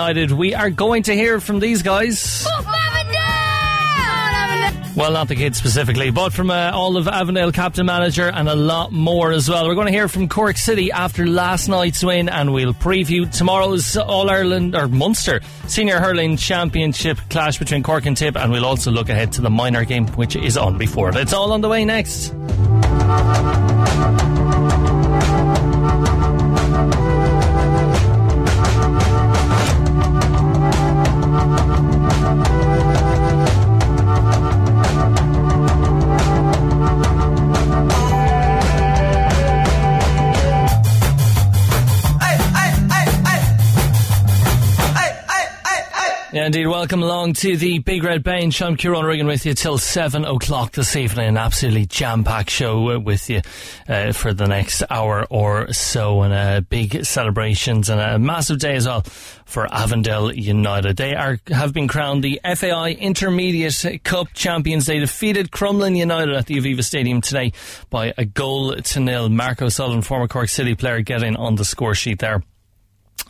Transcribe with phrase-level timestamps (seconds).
[0.00, 2.46] We are going to hear from these guys.
[4.96, 8.54] Well, not the kids specifically, but from uh, all of Avondale captain manager and a
[8.54, 9.66] lot more as well.
[9.66, 13.96] We're going to hear from Cork City after last night's win, and we'll preview tomorrow's
[13.96, 18.90] All Ireland or Munster Senior Hurling Championship clash between Cork and Tip, and we'll also
[18.90, 21.16] look ahead to the minor game, which is on before it.
[21.16, 22.34] It's all on the way next.
[46.32, 46.68] Yeah, indeed.
[46.68, 48.54] Welcome along to the Big Red Bench.
[48.54, 51.26] Sean Kieran Riggin with you till 7 o'clock this evening.
[51.26, 53.40] An absolutely jam-packed show with you
[53.88, 56.22] uh, for the next hour or so.
[56.22, 59.00] And uh, big celebrations and a massive day as well
[59.44, 60.98] for Avondale United.
[60.98, 64.86] They are have been crowned the FAI Intermediate Cup champions.
[64.86, 67.52] They defeated Crumlin United at the Aviva Stadium today
[67.90, 69.30] by a goal to nil.
[69.30, 72.44] Mark O'Sullivan, former Cork City player, getting on the score sheet there.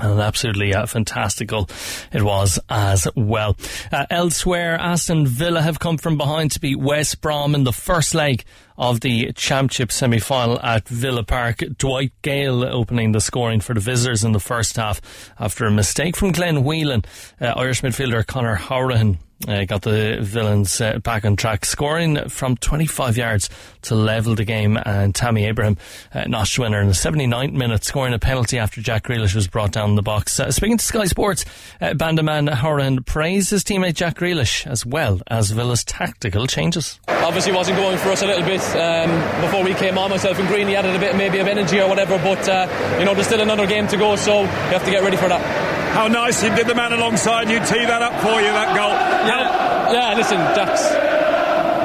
[0.01, 1.69] And absolutely uh, fantastic goal
[2.13, 3.57] it was as well.
[3.93, 8.15] Uh, elsewhere, Aston Villa have come from behind to beat West Brom in the first
[8.15, 8.45] leg
[8.79, 11.59] of the Championship semi-final at Villa Park.
[11.77, 15.01] Dwight Gayle opening the scoring for the visitors in the first half
[15.39, 17.05] after a mistake from Glenn Whelan.
[17.41, 22.57] Uh, Irish midfielder Conor Hourihane uh, got the villains uh, back on track, scoring from
[22.57, 23.49] 25 yards
[23.83, 24.77] to level the game.
[24.77, 25.79] And Tammy Abraham
[26.13, 29.73] uh, notched winner in the 79th minute, scoring a penalty after Jack Grealish was brought
[29.73, 30.39] down in the box.
[30.39, 31.45] Uh, speaking to Sky Sports,
[31.81, 37.01] uh, Bandon man Hourihane praised his teammate Jack Grealish as well as Villa's tactical changes.
[37.09, 40.11] Obviously, wasn't going for us a little bit um, before we came on.
[40.11, 43.15] Myself and Greeny added a bit maybe of energy or whatever, but uh, you know
[43.15, 45.70] there's still another game to go, so you have to get ready for that.
[45.93, 48.91] How nice him did the man alongside you tee that up for you, that goal.
[49.27, 50.89] Yeah, yeah listen, Jack's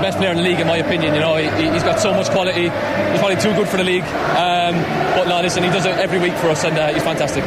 [0.02, 1.14] best player in the league, in my opinion.
[1.14, 2.64] You know, he, has got so much quality.
[2.64, 4.04] He's probably too good for the league.
[4.04, 4.76] Um,
[5.16, 7.44] but no, listen, he does it every week for us, and uh, he's fantastic.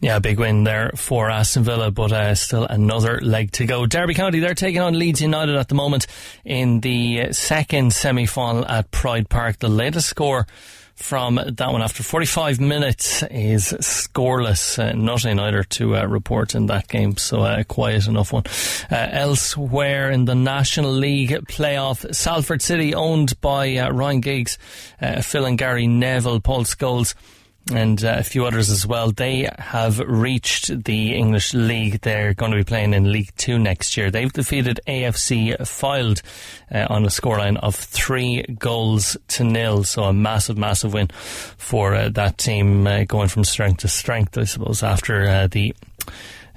[0.00, 3.86] Yeah, big win there for Aston Villa, but uh, still another leg to go.
[3.86, 6.06] Derby County, they're taking on Leeds United at the moment
[6.44, 9.58] in the second semi final at Pride Park.
[9.58, 10.46] The latest score
[10.96, 14.78] from that one after 45 minutes is scoreless.
[14.78, 18.44] Uh, nothing either to uh, report in that game, so uh, quiet enough one.
[18.90, 24.58] Uh, elsewhere in the National League playoff, Salford City, owned by uh, Ryan Giggs,
[25.00, 27.14] uh, Phil and Gary Neville, Paul Scholes
[27.72, 29.10] and uh, a few others as well.
[29.10, 32.00] They have reached the English League.
[32.02, 34.10] They're going to be playing in League Two next year.
[34.10, 36.22] They've defeated AFC Fylde
[36.72, 39.84] uh, on a scoreline of three goals to nil.
[39.84, 44.38] So a massive, massive win for uh, that team, uh, going from strength to strength,
[44.38, 45.74] I suppose, after uh, the.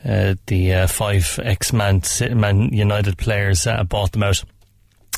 [0.06, 2.02] Uh, the five ex-Man
[2.34, 4.42] Man United players bought them out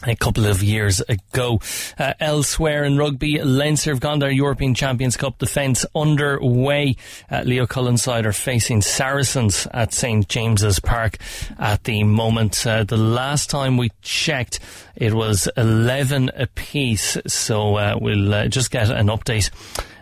[0.06, 1.60] a couple of years ago.
[1.98, 6.96] Uh, elsewhere in rugby, Leinster have gone their European Champions Cup defence underway.
[7.30, 11.18] Uh, Leo Cullen-side are facing Saracens at St James's Park
[11.60, 12.66] at the moment.
[12.66, 14.60] Uh, the last time we checked,
[14.96, 17.18] it was 11 apiece.
[17.28, 19.50] So uh, we'll uh, just get an update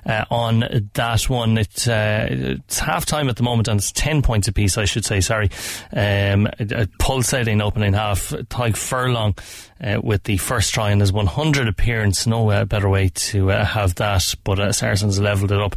[0.10, 1.58] uh, on that one.
[1.58, 5.06] It's, uh, it's half time at the moment and it's 10 points apiece, I should
[5.06, 5.52] say, sorry.
[5.94, 6.48] Um,
[6.98, 8.30] pulsating opening half.
[8.30, 9.36] Tadhg Furlong
[9.82, 12.26] uh, with the first try in his 100 appearance.
[12.26, 15.76] No uh, better way to uh, have that, but uh, Saracens levelled it up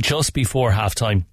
[0.00, 1.26] just before half time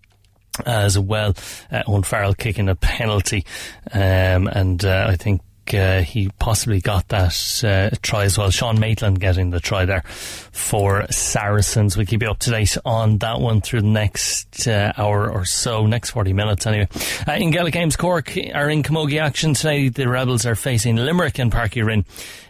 [0.65, 1.33] as well.
[1.71, 3.45] Uh, Owen Farrell kicking a penalty,
[3.91, 5.41] um, and uh, I think
[5.73, 8.49] uh, he possibly got that uh, try as well.
[8.51, 11.97] Sean Maitland getting the try there for Saracens.
[11.97, 15.45] We'll keep you up to date on that one through the next uh, hour or
[15.45, 16.87] so, next 40 minutes anyway.
[17.27, 19.89] Uh, in Gaelic Games, Cork are in Camogie action today.
[19.89, 22.05] The Rebels are facing Limerick and Uí Rinn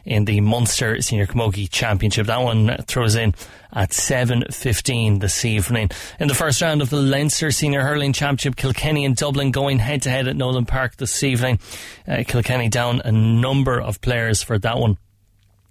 [0.06, 2.28] in the Munster Senior Camogie Championship.
[2.28, 3.34] That one throws in
[3.76, 5.90] at 7.15 this evening.
[6.20, 10.02] In the first round of the Leinster Senior Hurling Championship, Kilkenny and Dublin going head
[10.04, 11.60] to head at Nowlan Park this evening.
[12.08, 14.98] Uh, Kilkenny down a number of players for that one.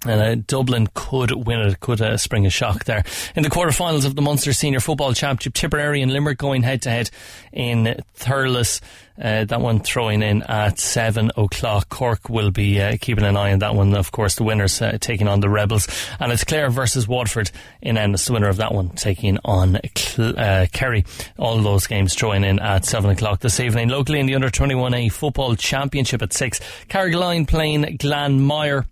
[0.06, 3.05] And uh, Dublin could win it, could uh, spring a shock there.
[3.35, 6.91] In the quarterfinals of the Munster Senior Football Championship, Tipperary and Limerick going head to
[6.91, 7.11] head
[7.53, 8.81] in Thurles.
[9.17, 11.89] Uh, that one throwing in at seven o'clock.
[11.89, 13.95] Cork will be uh, keeping an eye on that one.
[13.95, 15.87] Of course, the winners uh, taking on the Rebels,
[16.19, 18.27] and it's Clare versus Waterford in Ennis.
[18.27, 21.05] The winner of that one taking on Cl- uh, Kerry.
[21.39, 23.89] All those games throwing in at seven o'clock this evening.
[23.89, 26.59] Locally in the Under Twenty One A Football Championship at six,
[26.89, 28.85] Carrigaline playing Glanmire.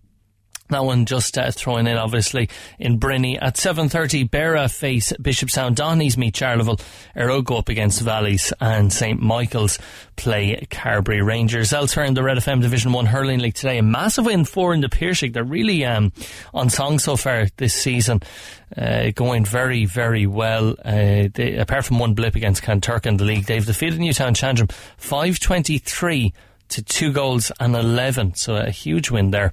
[0.72, 2.48] That one just uh, throwing in, obviously,
[2.78, 3.38] in Brinny.
[3.40, 5.74] At 7.30, Berra face Bishopstown.
[5.74, 6.80] Dohenys meet Charleville.
[7.14, 8.52] Erroll go up against Valleys.
[8.60, 9.20] And St.
[9.20, 9.78] Michael's
[10.16, 11.72] play Carbery Rangers.
[11.72, 14.80] Elsewhere in the Red FM Division 1 Hurling League today, a massive win for in
[14.80, 15.30] the Piarsaigh.
[15.30, 16.12] They're really um,
[16.54, 18.20] on song so far this season.
[18.76, 20.70] Uh, going very, very well.
[20.84, 26.32] Uh, they, apart from one blip against Kanturk in the league, they've defeated Newtownshandrum 523
[26.72, 28.34] to two goals and 11.
[28.34, 29.52] So a huge win there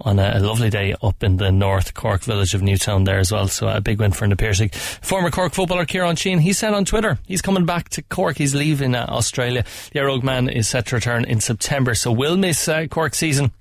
[0.00, 3.48] on a, lovely day up in the North Cork village of Newtown there as well.
[3.48, 4.68] So a big win for the.
[4.72, 8.36] Former Cork footballer Kieran Sheehan, he said on Twitter he's coming back to Cork.
[8.36, 9.64] He's leaving uh, Australia.
[9.92, 13.52] The Rogue man is set to return in September, so we'll miss uh, Cork season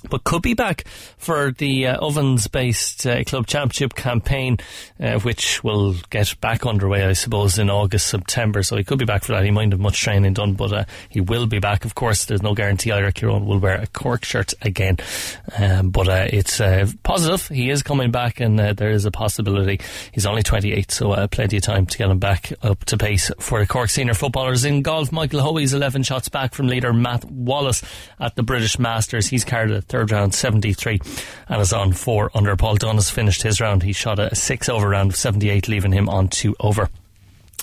[0.00, 0.84] but could be back
[1.16, 4.58] for the uh, Ovens based uh, club championship campaign,
[5.00, 8.62] uh, which will get back underway, I suppose, in August, September.
[8.62, 9.44] So he could be back for that.
[9.44, 11.84] He might have much training done, but uh, he will be back.
[11.84, 14.98] Of course, there's no guarantee either Kieran will wear a Cork shirt again.
[15.58, 17.48] Um, but uh, it's uh, positive.
[17.48, 19.80] He is coming back, and there is a possibility.
[20.12, 23.60] He's only 28, so plenty of time to get him back up to pace for
[23.60, 24.64] the Cork senior footballers.
[24.64, 27.82] In golf, Michael Hoey's 11 shots back from leader Matt Wallace
[28.20, 29.28] at the British Masters.
[29.28, 31.00] He's carried third round 73
[31.48, 32.56] and is on four under.
[32.56, 33.82] Paul Dunne has finished his round.
[33.82, 36.88] He shot a six over round of 78, leaving him on two over.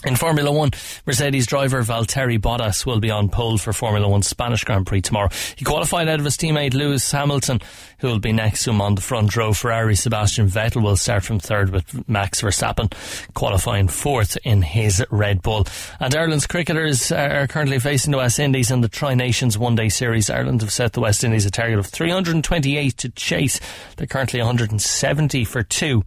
[0.05, 0.71] In Formula One,
[1.05, 5.29] Mercedes driver Valtteri Bottas will be on pole for Formula One Spanish Grand Prix tomorrow.
[5.55, 7.61] He qualified out of his teammate Lewis Hamilton,
[7.99, 9.53] who will be next to him on the front row.
[9.53, 12.91] Ferrari Sebastian Vettel will start from third with Max Verstappen
[13.33, 15.65] qualifying fourth in his Red Bull.
[16.01, 19.87] And Ireland's cricketers are currently facing the West Indies in the Tri Nations One Day
[19.87, 20.29] Series.
[20.29, 23.61] Ireland have set the West Indies a target of 328 to chase.
[23.95, 26.03] They're currently 170 for two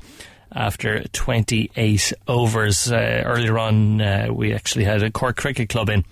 [0.52, 2.90] after 28 overs.
[2.90, 6.04] Uh, earlier on, uh, we actually had a Cork Cricket Club in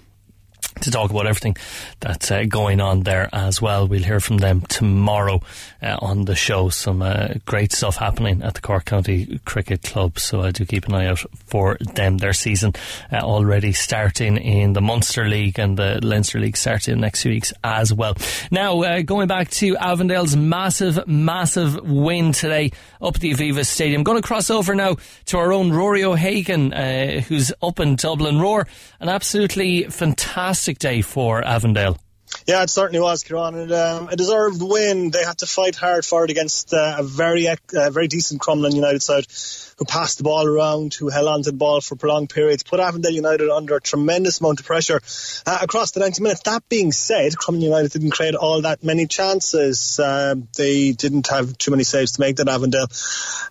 [0.81, 1.57] to talk about everything
[2.01, 3.87] that's uh, going on there as well.
[3.87, 5.41] We'll hear from them tomorrow
[5.83, 6.69] uh, on the show.
[6.69, 10.87] Some uh, great stuff happening at the Cork County Cricket Club, so I do keep
[10.87, 12.19] an eye out for them.
[12.19, 12.73] Their season
[13.13, 17.53] uh, already starting in the Munster League and the Leinster League starting next few weeks
[17.63, 18.15] as well.
[18.51, 24.03] Now, uh, going back to Avondale's massive, massive win today up at the Aviva Stadium.
[24.03, 24.97] Going to cross over now
[25.27, 28.41] to our own Rory O'Hagan, uh, who's up in Dublin.
[28.41, 28.67] Roar,
[29.01, 31.99] an absolutely fantastic day for Avondale.
[32.47, 33.55] Yeah, it certainly was, Kieran.
[33.55, 35.11] And, um, a deserved win.
[35.11, 37.57] They had to fight hard for it against uh, a very, uh,
[37.91, 39.27] very decent Crumlin United side
[39.77, 42.81] who passed the ball around, who held on to the ball for prolonged periods, put
[42.81, 45.01] Avondale United under a tremendous amount of pressure
[45.47, 46.43] uh, across the 90 minutes.
[46.43, 49.99] That being said, Crumlin United didn't create all that many chances.
[49.99, 52.87] Uh, they didn't have too many saves to make that Avondale.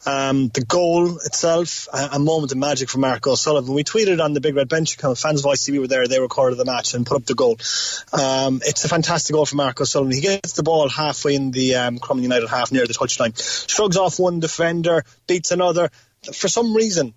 [0.06, 3.74] Um, the goal itself, a, a, moment of magic for Mark O'Sullivan.
[3.74, 6.58] We tweeted on the Big Red Bench account, Fans Voice TV were there, they recorded
[6.58, 7.58] the match and put up the goal.
[8.12, 10.14] Um, it's a fantastic goal for Mark O'Sullivan.
[10.14, 13.34] He gets the ball halfway in the um, Crumlin United half near the touchline,
[13.70, 15.90] shrugs off one defender, beats another,
[16.32, 17.14] for some reason,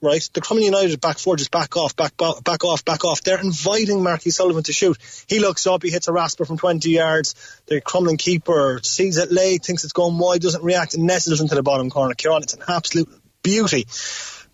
[0.00, 3.22] right, the Crumlin United back four just back off, back, back off, back off.
[3.22, 4.98] They're inviting Mark O'Sullivan to shoot.
[5.28, 7.34] He looks up, he hits a rasper from 20 yards.
[7.66, 11.54] The Crumlin keeper sees it late, thinks it's going wide, doesn't react, and nestles into
[11.54, 12.14] the bottom corner.
[12.14, 13.08] Kieran, it's an absolute
[13.42, 13.86] beauty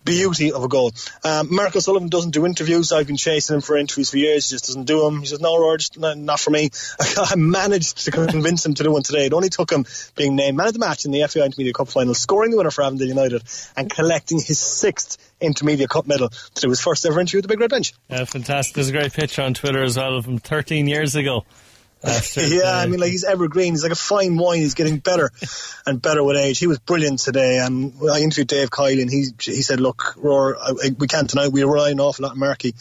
[0.07, 0.93] beauty of a goal.
[1.23, 2.93] Um, Mark O'Sullivan doesn't do interviews.
[2.93, 4.49] I've been chasing him for interviews for years.
[4.49, 5.21] He just doesn't do them.
[5.21, 6.71] He says, no, Roger, not, not for me.
[7.19, 9.27] I managed to convince him to do one today.
[9.27, 11.89] It only took him being named man of the match in the FA Intermediate Cup
[11.89, 13.43] final, scoring the winner for Avondale United
[13.77, 17.49] and collecting his sixth Intermediate Cup medal to do his first ever interview at the
[17.49, 17.93] Big Red Bench.
[18.09, 18.75] Yeah, fantastic.
[18.75, 21.45] There's a great picture on Twitter as well from 13 years ago.
[22.37, 23.73] yeah, I mean, like he's evergreen.
[23.73, 24.59] He's like a fine wine.
[24.59, 25.31] He's getting better
[25.87, 26.59] and better with age.
[26.59, 27.59] He was brilliant today.
[27.59, 30.59] And I interviewed Dave Kelly, and he he said, "Look, Roar,
[30.99, 32.75] we can't deny we rely an awful lot on Markey."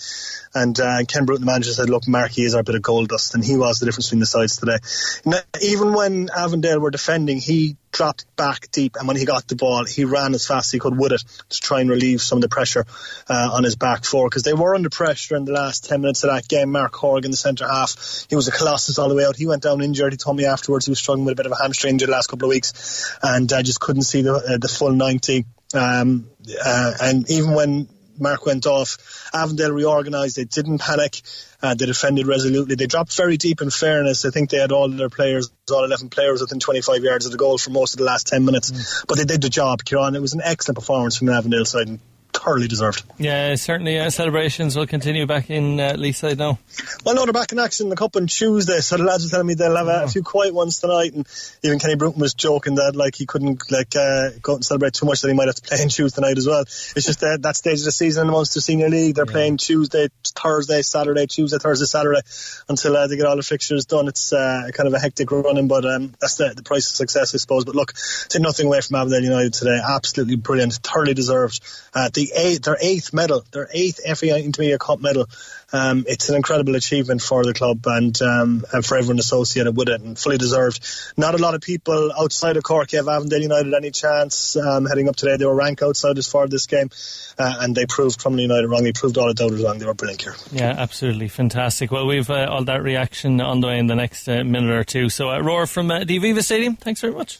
[0.53, 3.35] And uh, Ken Bruton, the manager, said, "Look, Markey is our bit of gold dust,"
[3.35, 4.77] and he was the difference between the sides today.
[5.25, 9.55] Now, even when Avondale were defending, he dropped back deep, and when he got the
[9.55, 12.37] ball, he ran as fast as he could with it to try and relieve some
[12.37, 12.85] of the pressure
[13.29, 16.23] uh, on his back four because they were under pressure in the last ten minutes
[16.23, 16.71] of that game.
[16.71, 17.95] Mark Horgan, the centre half,
[18.29, 19.37] he was a colossus all the way out.
[19.37, 20.13] He went down injured.
[20.13, 22.27] He told me afterwards he was struggling with a bit of a hamstring the last
[22.27, 25.45] couple of weeks, and I just couldn't see the uh, the full ninety.
[25.73, 26.29] Um,
[26.63, 27.87] uh, and even when
[28.19, 28.97] Mark went off.
[29.33, 30.35] Avondale reorganised.
[30.35, 31.21] They didn't panic.
[31.61, 32.75] Uh, they defended resolutely.
[32.75, 34.25] They dropped very deep in fairness.
[34.25, 37.37] I think they had all their players, all 11 players within 25 yards of the
[37.37, 38.71] goal for most of the last 10 minutes.
[38.71, 39.05] Mm.
[39.07, 40.15] But they did the job, Kieran.
[40.15, 41.99] It was an excellent performance from the Avondale side.
[42.35, 43.03] Thoroughly deserved.
[43.17, 43.97] Yeah, certainly.
[43.97, 46.59] Uh, celebrations will continue back in uh, Leeside now.
[47.05, 49.29] Well, no, they're back in action in the cup on Tuesday, so the lads are
[49.29, 51.25] telling me they'll have a, a few quiet ones tonight, and
[51.63, 54.93] even Kenny Bruton was joking that like he couldn't like uh, go out and celebrate
[54.93, 56.61] too much that he might have to play on Tuesday night as well.
[56.61, 59.15] It's just uh, that stage of the season in the Munster Senior League.
[59.15, 62.21] They're playing Tuesday, Thursday, Saturday, Tuesday, Thursday, Saturday
[62.67, 64.07] until uh, they get all the fixtures done.
[64.07, 67.33] It's uh, kind of a hectic running, but um, that's the, the price of success,
[67.33, 67.65] I suppose.
[67.65, 67.93] But look,
[68.29, 69.79] take nothing away from Avondale United today.
[69.87, 71.61] Absolutely brilliant, thoroughly deserved.
[71.93, 75.27] Uh, the their eighth medal, their eighth FA Intermediate Cup medal.
[75.73, 79.89] Um, it's an incredible achievement for the club and, um, and for everyone associated with
[79.89, 80.85] it and fully deserved.
[81.17, 85.09] Not a lot of people outside of Cork have Avondale United any chance um, heading
[85.09, 85.37] up today.
[85.37, 86.89] They were rank outsiders for this game
[87.37, 88.83] uh, and they proved Crumlin United wrong.
[88.83, 89.79] They proved all the doubters wrong.
[89.79, 90.35] They were brilliant here.
[90.51, 91.91] Yeah, absolutely fantastic.
[91.91, 94.83] Well, we've uh, all that reaction on the way in the next uh, minute or
[94.83, 95.09] two.
[95.09, 97.37] So, uh, Roar from uh, the Aviva Stadium, thanks very much.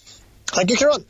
[0.48, 1.06] Thank you, Kieran.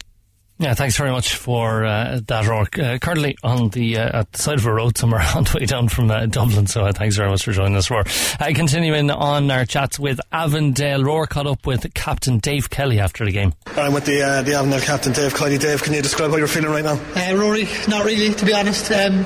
[0.58, 2.66] Yeah, thanks very much for uh, that, Roar.
[2.82, 5.66] Uh, currently on the uh, at the side of a road somewhere on the way
[5.66, 6.66] down from uh, Dublin.
[6.66, 8.06] So uh, thanks very much for joining us, Roar.
[8.40, 13.26] Uh, continuing on our chats with Avondale, Roar caught up with Captain Dave Kelly after
[13.26, 13.54] the game.
[13.76, 15.58] I'm with the uh, the Avondale captain, Dave Kelly.
[15.58, 17.02] Dave, can you describe how you're feeling right now?
[17.16, 18.90] Uh, Rory, not really, to be honest.
[18.92, 19.24] Um,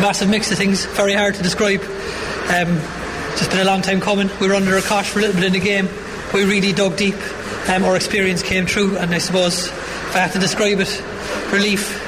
[0.00, 1.80] massive mix of things, very hard to describe.
[1.80, 2.76] Um,
[3.38, 4.28] just been a long time coming.
[4.38, 5.88] We were under a cosh for a little bit in the game.
[6.34, 7.16] We really dug deep.
[7.70, 9.70] Um, our experience came through, and I suppose
[10.12, 11.02] if I have to describe it,
[11.50, 11.98] relief,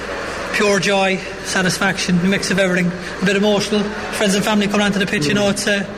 [0.52, 2.92] pure joy, satisfaction, a mix of everything.
[3.22, 3.82] A bit emotional.
[3.82, 5.66] Friends and family coming onto the pitch, you know, it's.
[5.66, 5.88] Uh,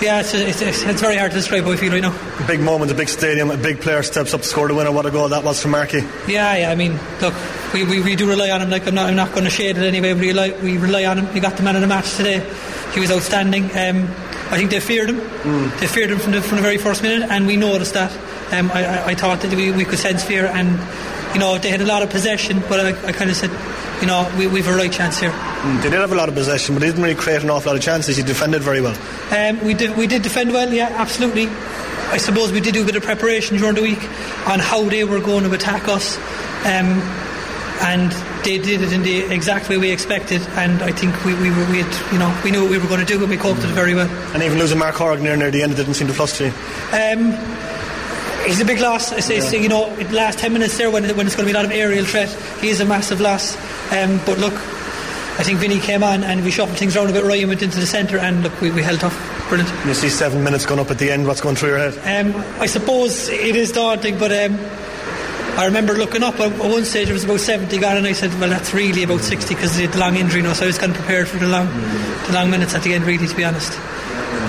[0.00, 2.12] yeah, it's, it's, it's, it's very hard to describe how I feel right now.
[2.42, 4.90] A big moment, a big stadium, a big player steps up to score the winner.
[4.90, 6.00] What a goal that was from Markey.
[6.28, 6.70] Yeah, yeah.
[6.70, 7.34] I mean, look,
[7.72, 8.70] we, we, we do rely on him.
[8.70, 10.12] Like I'm not I'm not going to shade it anyway.
[10.14, 11.26] We rely we rely on him.
[11.34, 12.38] He got the man of the match today.
[12.94, 13.64] He was outstanding.
[13.64, 14.08] Um,
[14.50, 15.18] I think they feared him.
[15.78, 18.12] They feared him from the from the very first minute, and we noticed that.
[18.52, 20.78] Um, I, I, I thought that we, we could sense fear, and
[21.34, 23.50] you know they had a lot of possession, but I, I kind of said,
[24.00, 25.30] you know, we, we've a right chance here.
[25.30, 27.76] They did have a lot of possession, but they didn't really create an awful lot
[27.76, 28.18] of chances.
[28.18, 28.96] You defended very well.
[29.30, 31.48] Um, we did we did defend well, yeah, absolutely.
[32.10, 34.02] I suppose we did do a bit of preparation during the week
[34.46, 36.18] on how they were going to attack us,
[36.66, 37.00] um,
[37.80, 38.12] and
[38.44, 40.42] they did it in the exact way we expected.
[40.56, 42.88] And I think we, we were we had, you know we knew what we were
[42.88, 44.10] going to do, and we coped with it very well.
[44.34, 46.52] And even losing Mark Horgan near, near the end, it didn't seem to fluster you.
[46.92, 47.32] Um,
[48.46, 49.12] he's a big loss.
[49.12, 51.56] I say, so, you know, last 10 minutes there when, when it's going to be
[51.56, 52.30] a lot of aerial threat,
[52.60, 53.56] he is a massive loss.
[53.92, 57.24] Um, but look, I think Vinny came on and we shuffled things around a bit.
[57.24, 59.48] Ryan went into the centre and look, we, we held off.
[59.48, 59.86] Brilliant.
[59.86, 61.26] You see seven minutes gone up at the end.
[61.26, 62.26] What's going through your head?
[62.26, 64.58] Um, I suppose it is daunting, but um,
[65.58, 68.30] I remember looking up at one stage it was about 70 gone and I said,
[68.40, 70.98] well, that's really about 60 because the long injury now, so I was kind of
[70.98, 73.72] prepared for the long, the long minutes at the end, really, to be honest.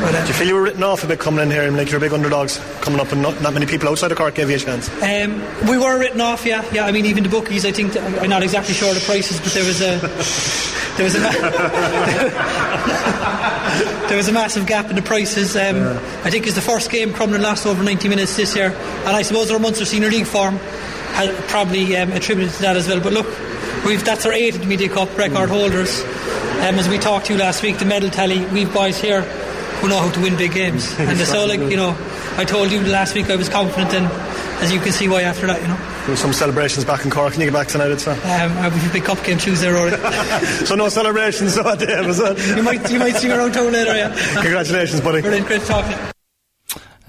[0.03, 2.01] Do you feel you were written off a bit coming in here and like you're
[2.01, 4.59] big underdogs coming up and not, not many people outside of Cork gave you a
[4.59, 4.89] chance?
[5.01, 6.85] Um, we were written off, yeah, yeah.
[6.85, 7.65] I mean, even the bookies.
[7.65, 9.97] I think I'm not exactly sure of the prices, but there was a
[10.97, 11.31] there was a ma-
[14.09, 15.55] there was a massive gap in the prices.
[15.55, 15.77] Um,
[16.25, 19.21] I think it's the first game Crumlin lost over 90 minutes this year, and I
[19.21, 20.57] suppose our Munster Senior League form
[21.15, 22.99] has probably um, attributed to that as well.
[22.99, 23.27] But look,
[23.85, 26.01] we've that's our eighth Media Cup record holders.
[26.01, 29.23] Um, as we talked to you last week, the medal tally, we've boys here
[29.83, 30.89] who know how to win big games.
[30.97, 31.93] and so, like, you know,
[32.37, 34.05] I told you last week I was confident, and
[34.63, 35.75] as you can see why after that, you know.
[35.75, 37.33] There were some celebrations back in Cork.
[37.33, 37.91] Can you get back tonight?
[37.91, 39.91] It's, uh, Um, I have a big cup game Tuesday, Rory.
[40.65, 42.57] so no celebrations, so Dave, is it?
[42.57, 44.15] you might you might see me around town later, yeah.
[44.41, 45.21] Congratulations, buddy.
[45.21, 46.12] Brilliant, great to talk to you.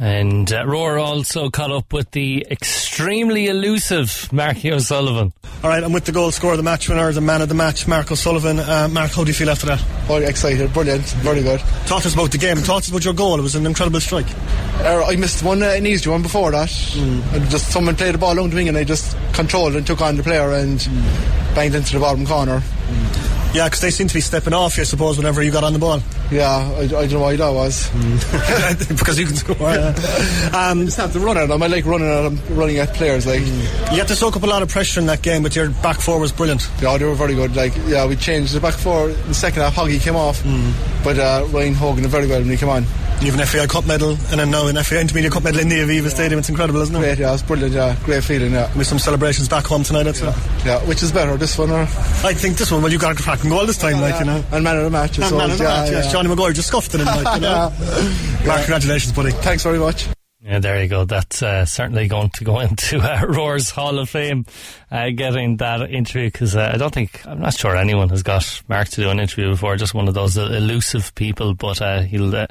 [0.00, 5.32] And uh, Roar also caught up with the extremely elusive Marky O'Sullivan.
[5.62, 7.86] All right, I'm with the goal scorer, the match winner, the man of the match,
[7.86, 8.58] Mark O'Sullivan.
[8.58, 9.84] Uh, Mark, how do you feel after that?
[10.08, 11.60] Oh, excited, brilliant, very good.
[11.86, 12.56] Talk to us about the game.
[12.56, 13.38] Talk to us about your goal.
[13.38, 14.26] It was an incredible strike.
[14.80, 16.72] Uh, I missed one, uh, an easy one before that.
[16.96, 20.00] And just someone played the ball down the wing and I just controlled and took
[20.00, 20.78] on the player and
[21.54, 22.62] banged into the bottom corner.
[23.54, 25.78] Yeah, because they seem to be stepping off, I suppose, whenever you got on the
[25.78, 26.00] ball.
[26.34, 27.88] Yeah, I, I don't know why that was.
[28.88, 29.54] because you can score.
[29.74, 29.94] Yeah.
[30.54, 31.62] Um, Just have to run at them.
[31.62, 33.26] I like running at them, running at players.
[33.26, 35.70] Like, you had to soak up a lot of pressure in that game, but your
[35.70, 36.68] back four was brilliant.
[36.82, 37.54] yeah, they were very good.
[37.56, 39.74] Like, yeah, we changed the back four in the second half.
[39.74, 40.42] Hoggy came off,
[41.02, 42.84] but uh, Ryan Hogan did very well when he came on.
[43.20, 45.68] You have an FAI Cup medal, and then now an FAI Intermediate Cup medal in
[45.68, 46.38] the Aviva Stadium.
[46.40, 46.98] It's incredible, isn't it?
[46.98, 47.72] Great, yeah, it's brilliant.
[47.72, 48.52] Yeah, great feeling.
[48.52, 50.34] Yeah, With some celebrations back home tonight, that's it.
[50.66, 50.80] yeah.
[50.84, 53.50] Which is better, this one or I think this one, well, you got a cracking
[53.50, 54.44] goal this time, like, you know.
[54.52, 55.16] and man of the match?
[55.18, 56.04] And so man of the yeah, match, yes.
[56.06, 56.10] yeah.
[56.24, 57.70] Johnny Maguire just scuffed it in, like, you know.
[58.46, 59.30] Mark, congratulations, buddy.
[59.30, 60.08] Thanks very much.
[60.40, 61.04] Yeah, there you go.
[61.04, 64.46] That's uh, certainly going to go into uh, Roar's Hall of Fame,
[64.90, 68.62] uh, getting that interview because uh, I don't think I'm not sure anyone has got
[68.68, 69.76] Mark to do an interview before.
[69.76, 72.46] Just one of those elusive people, but uh, he'll uh,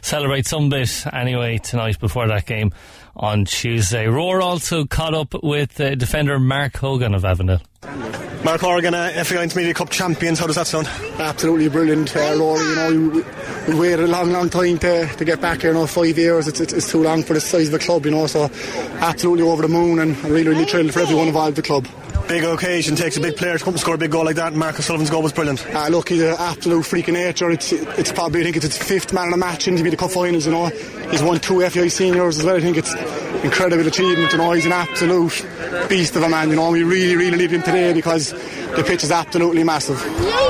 [0.00, 2.72] celebrate some bit anyway tonight before that game
[3.14, 4.06] on Tuesday.
[4.06, 7.60] Roar also caught up with uh, defender Mark Horgan of Avondale.
[7.82, 10.88] Mark Horgan, uh, FA Intermediate Cup champions, how does that sound?
[11.20, 12.60] Absolutely brilliant, uh, Rory.
[12.60, 13.24] You know,
[13.68, 15.70] we, waited a long, long time to, to get back here.
[15.70, 16.48] You know, five years.
[16.48, 18.04] It's, it's, it's too long for the size of the club.
[18.04, 18.50] You know, so
[19.00, 21.86] absolutely over the moon and really, really thrilled for everyone involved in the club.
[22.28, 24.48] Big occasion takes a big player to come and score a big goal like that.
[24.48, 25.64] And Mark O'Sullivan's goal was brilliant.
[25.74, 27.50] Uh, look, he's an absolute freak of nature.
[27.50, 30.10] It's, it's probably I think it's his fifth man in the match into the cup
[30.10, 30.44] finals.
[30.44, 30.66] You know,
[31.10, 32.56] he's won two FAI seniors as well.
[32.56, 32.94] I think it's
[33.42, 34.30] incredible achievement.
[34.32, 35.46] You know, he's an absolute
[35.88, 36.50] beast of a man.
[36.50, 38.32] You know, we really, really need him today because
[38.76, 39.98] the pitch is absolutely massive.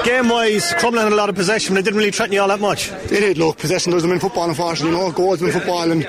[0.04, 2.48] Game wise, Crumlin had a lot of possession, but they didn't really threaten you all
[2.48, 2.90] that much.
[2.90, 6.02] It did, look, possession doesn't mean football, unfortunately, you know, goals mean football, and,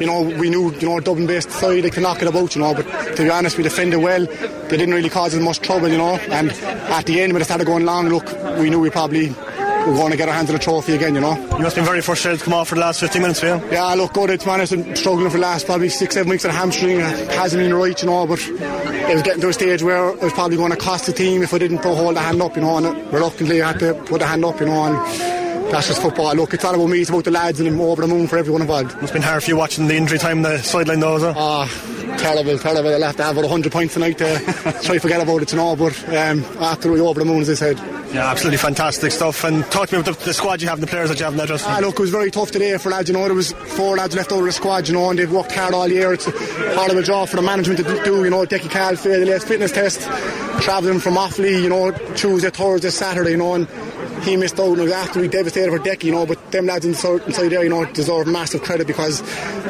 [0.00, 2.62] you know, we knew, you know, Dublin based side, they can knock it about, you
[2.62, 5.88] know, but to be honest, we defended well, they didn't really cause us much trouble,
[5.88, 8.26] you know, and at the end, when it started going long, look,
[8.58, 11.22] we knew we probably we're going to get our hands on the trophy again, you
[11.22, 11.34] know.
[11.56, 13.62] You must have been very frustrated to come off for the last 15 minutes, Phil.
[13.72, 14.28] Yeah, look, good.
[14.28, 17.00] It's honest, I'm struggling for the last probably six, seven weeks the hamstring.
[17.00, 20.20] It hasn't been right, you know, but it was getting to a stage where it
[20.20, 22.54] was probably going to cost the team if I didn't put hold the hand up,
[22.54, 25.86] you know, and reluctantly I had to put the hand up, you know, and that's
[25.88, 26.34] just football.
[26.34, 28.36] Look, it's all about me, it's about the lads and I'm over the moon for
[28.36, 28.94] everyone involved.
[29.02, 31.32] It's been hard for you watching the injury time the sideline though, so.
[31.34, 32.90] Ah, terrible, terrible.
[32.90, 34.38] To have about 100 points tonight to
[34.82, 37.78] try to forget about it, know, but um, absolutely over the moon, as I said.
[38.12, 39.44] Yeah, absolutely fantastic stuff.
[39.44, 41.24] And talk to me about the, the squad you have and the players that you
[41.24, 41.72] have now, Justin.
[41.72, 44.14] Ah, look, it was very tough today for lads, you know, there was four lads
[44.14, 46.12] left over the squad, you know, and they've worked hard all year.
[46.12, 46.30] It's a
[46.76, 49.72] horrible job for the management to do, you know, Decky Cal failed the last fitness
[49.72, 50.02] test,
[50.62, 53.68] travelling from Offaly, you know, Tuesday, Thursday, Saturday, you know, and
[54.22, 56.84] he missed out and it was absolutely devastated for Decky, you know, but them lads
[56.84, 59.20] inside, inside there, you know, deserve massive credit because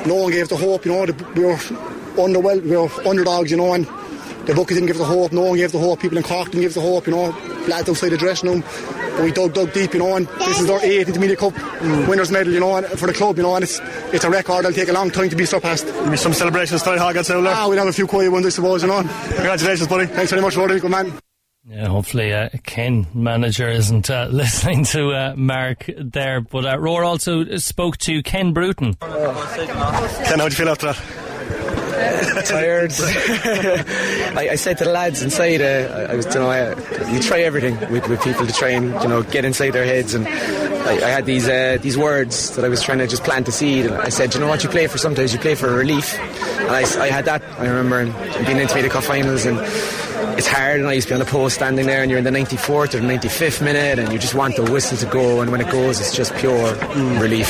[0.07, 1.59] no one gave the hope, you know, the, we were
[2.19, 3.87] underwell, we were underdogs, you know, and
[4.47, 6.61] the bookies didn't give the hope, no one gave the hope, people in Cork didn't
[6.63, 8.63] give the hope, you know, lads outside the dressing room.
[9.17, 12.07] But we dug, dug deep, you know, and this is our eighth Intermediate Cup mm.
[12.09, 13.81] winners' medal, you know, and for the club, you know, and it's
[14.13, 15.87] it's a record that'll take a long time to be surpassed.
[16.05, 17.55] Maybe some celebrations style Hoggett out there.
[17.55, 19.03] Ah, we'll have a few quiet ones, I suppose, you know.
[19.03, 20.07] Congratulations, buddy.
[20.07, 20.79] Thanks very much, Roddy.
[20.79, 21.13] Good man.
[21.69, 26.41] Yeah, hopefully uh, Ken, manager, isn't uh, listening to uh, Mark there.
[26.41, 28.95] But uh, Roar also spoke to Ken Bruton.
[28.95, 31.26] Ken, how do you feel after that?
[32.45, 32.93] tired.
[34.37, 36.71] I, I, said to the lads inside, uh, I was, you know, I,
[37.13, 40.15] you try everything with, with, people to try and you know get inside their heads,
[40.15, 43.49] and I, I had these uh, these words that I was trying to just plant
[43.49, 43.87] a seed.
[43.87, 46.71] And I said, you know what, you play for sometimes you play for relief, and
[46.71, 47.43] I, I had that.
[47.59, 48.05] I remember
[48.45, 49.59] being into the cup finals and
[50.39, 52.25] it's hard and I used to be on the post standing there and you're in
[52.25, 55.51] the 94th or the 95th minute and you just want the whistle to go and
[55.51, 57.21] when it goes it's just pure mm.
[57.21, 57.49] relief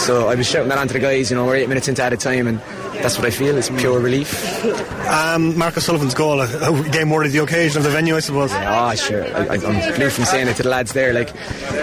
[0.00, 2.18] so I was shouting that onto the guys you know we're eight minutes into added
[2.18, 2.60] time and
[3.02, 4.64] that's what I feel is pure relief.
[5.06, 8.50] Um, Mark O'Sullivan's goal, a game worthy of the occasion of the venue, I suppose.
[8.52, 9.24] Ah, oh, sure.
[9.24, 11.12] I, am blue from saying it to the lads there.
[11.12, 11.32] Like,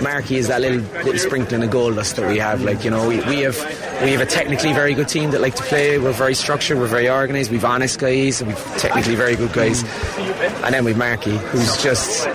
[0.01, 2.61] Marky is that little little sprinkling of gold dust that we have.
[2.61, 3.57] Like, you know, we, we have
[4.03, 5.97] we have a technically very good team that like to play.
[5.97, 6.77] We're very structured.
[6.77, 7.51] We're very organised.
[7.51, 8.43] We've honest guys.
[8.43, 9.83] We've technically very good guys.
[10.63, 12.27] And then we've Marky, who's just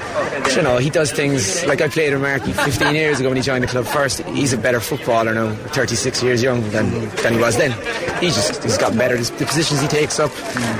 [0.56, 3.42] you know, he does things like I played with Marky 15 years ago when he
[3.42, 4.22] joined the club first.
[4.24, 7.72] He's a better footballer now, 36 years young than, than he was then.
[8.20, 9.16] He's just he's gotten better.
[9.16, 10.30] The positions he takes up,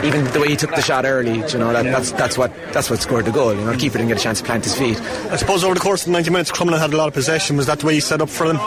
[0.04, 2.90] even the way he took the shot early, you know, that, that's that's what that's
[2.90, 3.54] what scored the goal.
[3.54, 5.00] You know, the keeper didn't get a chance to plant his feet.
[5.30, 7.56] I suppose over the course of the 90 minutes, Crumlin had a lot of possession.
[7.56, 8.58] Was that the way he set up for them?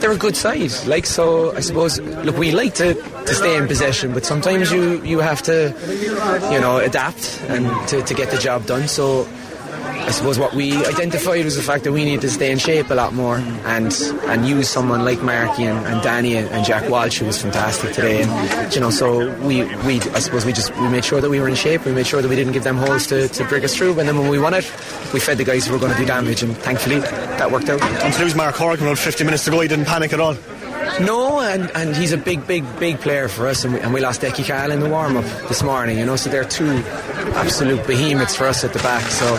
[0.00, 1.54] They're a good side, like so.
[1.56, 2.00] I suppose.
[2.00, 5.74] Look, we like to, to stay in possession, but sometimes you you have to,
[6.52, 8.86] you know, adapt and to, to get the job done.
[8.86, 9.26] So
[10.08, 12.88] I suppose what we identified was the fact that we need to stay in shape
[12.88, 13.92] a lot more and
[14.24, 18.22] and use someone like Marky and, and Danny and, Jack Walsh who was fantastic today.
[18.22, 21.40] And you know so we, we I suppose we just we made sure that we
[21.40, 21.84] were in shape.
[21.84, 23.98] We made sure that we didn't give them holes to, to break us through.
[24.00, 24.64] And then when we won it
[25.12, 26.42] we fed the guys who were going to do damage.
[26.42, 27.82] And thankfully that worked out.
[27.82, 29.60] And to lose Mark Horgan about 50 minutes to go.
[29.60, 30.36] He didn't panic at all.
[31.00, 34.00] No, and, and he's a big, big, big player for us, and we, and we
[34.00, 36.68] lost Decky Cal in the warm up this morning, you know, so they're two
[37.36, 39.04] absolute behemoths for us at the back.
[39.10, 39.34] So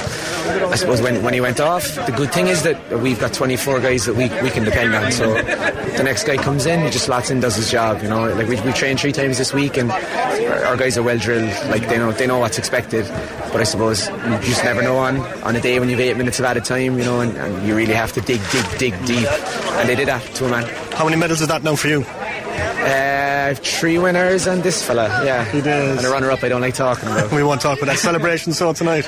[0.68, 3.82] I suppose when, when he went off, the good thing is that we've got 24
[3.82, 5.12] guys that we, we can depend on.
[5.12, 8.34] So the next guy comes in, he just slots in, does his job, you know.
[8.34, 11.50] Like we, we train three times this week, and our, our guys are well drilled,
[11.70, 13.06] like they know, they know what's expected.
[13.52, 16.40] But I suppose you just never know on, on a day when you've eight minutes
[16.40, 19.28] of added time, you know, and, and you really have to dig, dig, dig deep.
[19.28, 20.64] And they did that to a man.
[20.94, 22.06] How many medals is that now for you?
[22.80, 25.44] Uh, three winners and this fella, yeah.
[25.52, 25.98] He does.
[25.98, 27.32] And a runner up I don't like talking about.
[27.34, 28.00] we won't talk about that.
[28.00, 29.08] Celebration so tonight?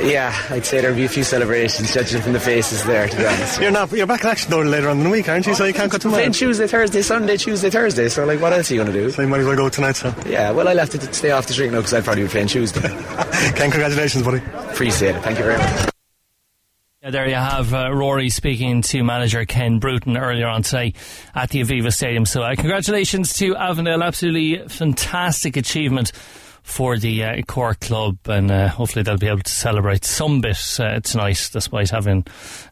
[0.00, 3.26] Yeah, I'd say there'll be a few celebrations, judging from the faces there, to be
[3.26, 3.60] honest.
[3.60, 5.54] You're not, you're back in action though later on in the week, aren't you?
[5.54, 6.18] So you can't go tomorrow.
[6.18, 9.10] Playing Tuesday, Thursday, Sunday, Tuesday, Thursday, so like what else are you going to do?
[9.10, 10.14] So you might as well go tonight, so.
[10.26, 12.48] Yeah, well I'll have to stay off the street now because I'd probably be playing
[12.48, 12.80] Tuesday.
[13.56, 14.42] Ken, congratulations, buddy.
[14.70, 15.22] Appreciate it.
[15.22, 15.97] Thank you very much.
[17.00, 20.94] Yeah, there you have uh, Rory speaking to manager Ken Bruton earlier on today
[21.32, 22.26] at the Aviva Stadium.
[22.26, 24.02] So, uh, congratulations to Avondale.
[24.02, 26.10] Absolutely fantastic achievement
[26.64, 30.98] for the uh, club, and uh, hopefully they'll be able to celebrate some bit uh,
[30.98, 32.26] tonight, despite having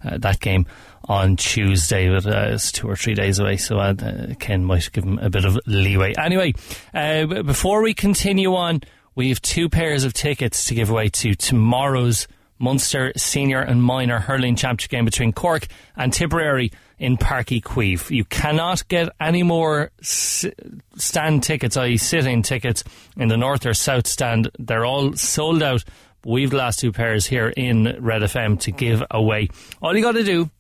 [0.05, 0.67] uh, that game
[1.05, 3.95] on Tuesday, but uh, it's two or three days away, so uh,
[4.41, 6.15] Ken might give him a bit of leeway.
[6.19, 6.53] Anyway,
[6.93, 8.81] uh, before we continue on,
[9.15, 12.27] we have two pairs of tickets to give away to tomorrow's
[12.59, 15.67] Munster Senior and Minor Hurling Championship game between Cork
[15.97, 18.11] and Tipperary in Páirc Uí Chaoimh.
[18.11, 22.85] You cannot get any more stand tickets, i.e., sitting tickets,
[23.17, 24.51] in the north or south stand.
[24.59, 25.85] They're all sold out.
[26.25, 29.49] We've the last two pairs here in Red FM to give away.
[29.81, 30.51] All you got to do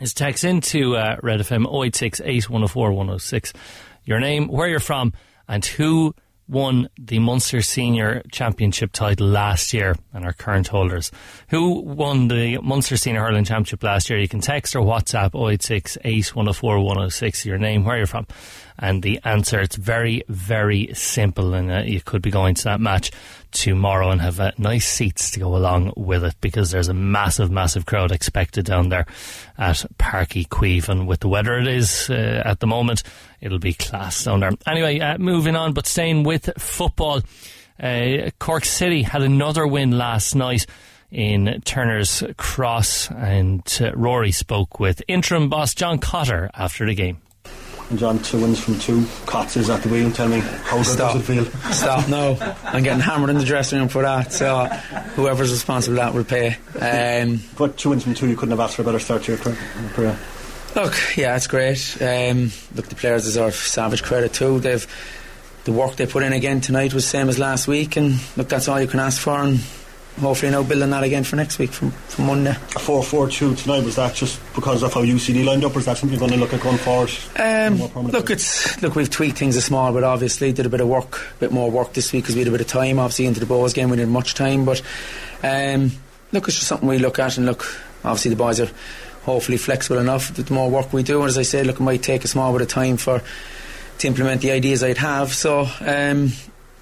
[0.00, 3.52] is text into uh, Red FM 086 8104 106
[4.08, 5.12] your name, where you're from,
[5.46, 6.14] and who
[6.48, 11.12] won the Munster Senior Championship title last year and our current holders.
[11.50, 14.18] Who won the Munster Senior Hurling Championship last year?
[14.18, 18.26] You can text or WhatsApp 086 8104 106 your name, where you're from.
[18.78, 21.54] And the answer, it's very, very simple.
[21.54, 23.10] And uh, you could be going to that match
[23.50, 27.50] tomorrow and have uh, nice seats to go along with it because there's a massive,
[27.50, 29.06] massive crowd expected down there
[29.56, 30.88] at Páirc Uí Chaoimh.
[30.88, 33.02] And with the weather it is uh, at the moment,
[33.40, 34.52] it'll be class down there.
[34.66, 37.22] Anyway, uh, moving on, but staying with football,
[37.80, 40.66] uh, Cork City had another win last night
[41.10, 47.20] in Turner's Cross, and uh, Rory spoke with interim boss John Cotter after the game.
[47.90, 50.10] And John, two wins from two Coxes at the wheel.
[50.12, 51.14] Tell me, how Stop.
[51.14, 51.44] does it feel?
[51.72, 52.36] Stop, no.
[52.64, 54.66] I'm getting hammered in the dressing room for that, so
[55.16, 56.56] whoever's responsible for that will pay.
[56.78, 59.32] Um, but two wins from two, you couldn't have asked for a better start to
[59.32, 60.18] your career.
[60.76, 61.96] Look, yeah, it's great.
[62.00, 64.60] Um, look, the players deserve savage credit too.
[64.60, 64.86] They've
[65.64, 68.68] the work they put in again tonight was same as last week, and look, that's
[68.68, 69.32] all you can ask for.
[69.34, 69.60] And
[70.18, 72.50] hopefully, now building that again for next week from, from Monday.
[72.50, 75.78] A 4 4 2 tonight, was that just because of how UCD lined up, or
[75.78, 77.10] is that something you're going to look at going forward?
[77.36, 77.78] Um,
[78.08, 80.52] look, it's look, we've tweaked things a small bit, obviously.
[80.52, 82.52] Did a bit of work, a bit more work this week because we had a
[82.52, 83.90] bit of time, obviously, into the Bohs game.
[83.90, 84.82] We didn't much time, but
[85.42, 85.92] um,
[86.32, 87.66] look, it's just something we look at, and look,
[88.04, 88.70] obviously, the boys are
[89.22, 90.34] hopefully flexible enough.
[90.34, 92.52] The more work we do, and as I said, look, it might take a small
[92.52, 93.22] bit of time for
[93.98, 95.34] to implement the ideas I'd have.
[95.34, 96.32] So, um,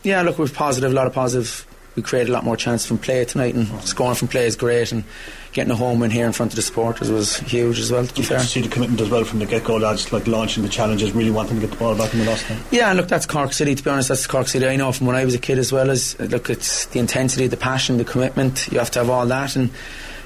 [0.03, 1.67] yeah, look, we're positive, a lot of positive.
[1.97, 4.93] We created a lot more chance from play tonight, and scoring from play is great.
[4.93, 5.03] And
[5.53, 8.07] getting a home win here in front of the supporters was huge as well.
[8.07, 10.27] To be you fair, see the commitment as well from the get go, lads, like
[10.27, 12.61] launching the challenges, really wanting to get the ball back in the last time.
[12.71, 13.75] Yeah, and look, that's Cork City.
[13.75, 14.67] To be honest, that's Cork City.
[14.67, 17.47] I know from when I was a kid as well as look, it's the intensity,
[17.47, 18.69] the passion, the commitment.
[18.71, 19.71] You have to have all that, and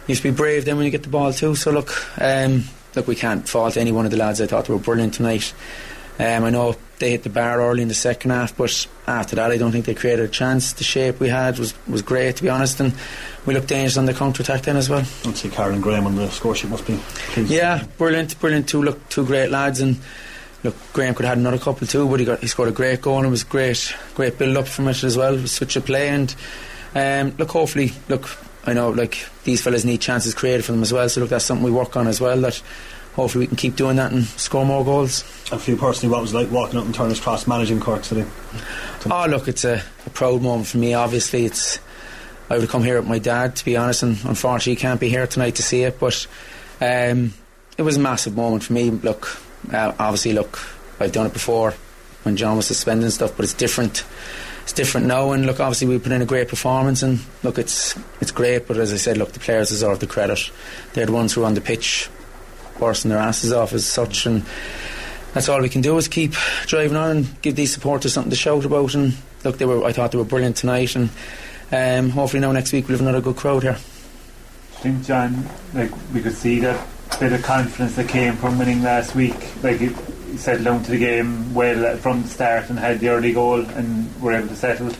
[0.08, 1.54] you have to be brave then when you get the ball too.
[1.54, 2.64] So look, um,
[2.96, 4.40] look, we can't fault any one of the lads.
[4.40, 5.54] I thought they were brilliant tonight.
[6.18, 9.50] Um, I know they hit the bar early in the second half, but after that,
[9.50, 10.74] I don't think they created a chance.
[10.74, 12.94] The shape we had was, was great, to be honest, and
[13.46, 15.04] we looked dangerous on the counter attack then as well.
[15.24, 16.96] I'd say Karen Graham on the score sheet must be
[17.32, 17.50] pleased.
[17.50, 18.68] Yeah, brilliant, brilliant.
[18.68, 19.98] Two look, two great lads, and
[20.62, 23.00] look, Graham could have had another couple too, but he got he scored a great
[23.00, 25.34] goal and it was great, great build up from it as well.
[25.34, 26.34] It was such a play, and
[26.94, 28.28] um, look, hopefully, look,
[28.66, 31.08] I know like these fellas need chances created for them as well.
[31.08, 32.40] So look, that's something we work on as well.
[32.40, 32.62] That
[33.20, 35.22] hopefully we can keep doing that and score more goals.
[35.52, 38.04] And for you personally, what was it like walking up and Turner's Cross managing Cork
[38.04, 38.24] City?
[39.10, 40.94] Oh, look, it's a, a proud moment for me.
[40.94, 41.78] Obviously, it's
[42.50, 44.98] I would have come here with my dad, to be honest, and unfortunately, he can't
[44.98, 46.00] be here tonight to see it.
[46.00, 46.26] But
[46.80, 47.32] um,
[47.78, 48.90] it was a massive moment for me.
[48.90, 49.40] Look,
[49.72, 50.58] uh, obviously, look,
[50.98, 51.74] I've done it before
[52.24, 54.04] when John was suspended and stuff, but it's different.
[54.64, 57.96] It's different now, and look, obviously, we put in a great performance, and look, it's
[58.20, 58.66] it's great.
[58.66, 60.50] But as I said, look, the players deserve the credit.
[60.92, 62.08] They're the ones who are on the pitch,
[62.80, 64.44] bursting their asses off as such, and
[65.32, 66.32] that's all we can do is keep
[66.66, 68.94] driving on and give these supporters something to shout about.
[68.94, 69.14] And
[69.44, 71.10] look, they were I thought they were brilliant tonight, and
[71.70, 73.76] um, hopefully now next week we'll have another good crowd here.
[73.76, 76.84] I think John, like we could see that
[77.18, 79.36] bit of confidence that came from winning last week.
[79.62, 79.94] Like you
[80.36, 84.22] settled down to the game well from the start and had the early goal and
[84.22, 84.90] were able to settle.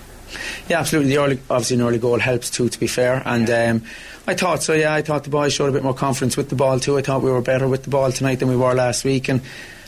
[0.68, 1.10] Yeah, absolutely.
[1.10, 2.68] The early, obviously, an early goal helps too.
[2.68, 3.88] To be fair, and um,
[4.26, 4.74] I thought so.
[4.74, 6.96] Yeah, I thought the boys showed a bit more confidence with the ball too.
[6.98, 9.40] I thought we were better with the ball tonight than we were last week, and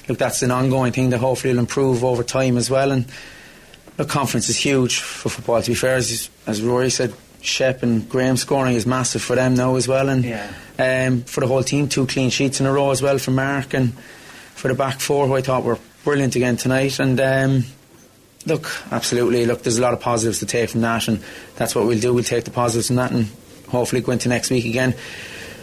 [0.08, 2.90] look, that's an ongoing thing that hopefully will improve over time as well.
[2.90, 3.06] And
[3.98, 5.62] look, confidence is huge for football.
[5.62, 9.54] To be fair, as, as Rory said, Shep and Graham scoring is massive for them
[9.54, 10.48] now as well, and Yeah.
[10.78, 13.74] um, for the whole team, two clean sheets in a row as well for Mark
[13.74, 13.92] and
[14.54, 16.98] for the back four, who I thought were brilliant again tonight.
[17.00, 17.64] And um,
[18.46, 21.22] look, absolutely, look, there's a lot of positives to take from that, and
[21.56, 22.14] that's what we'll do.
[22.14, 23.26] We'll take the positives from that, and
[23.72, 24.94] hopefully go into next week again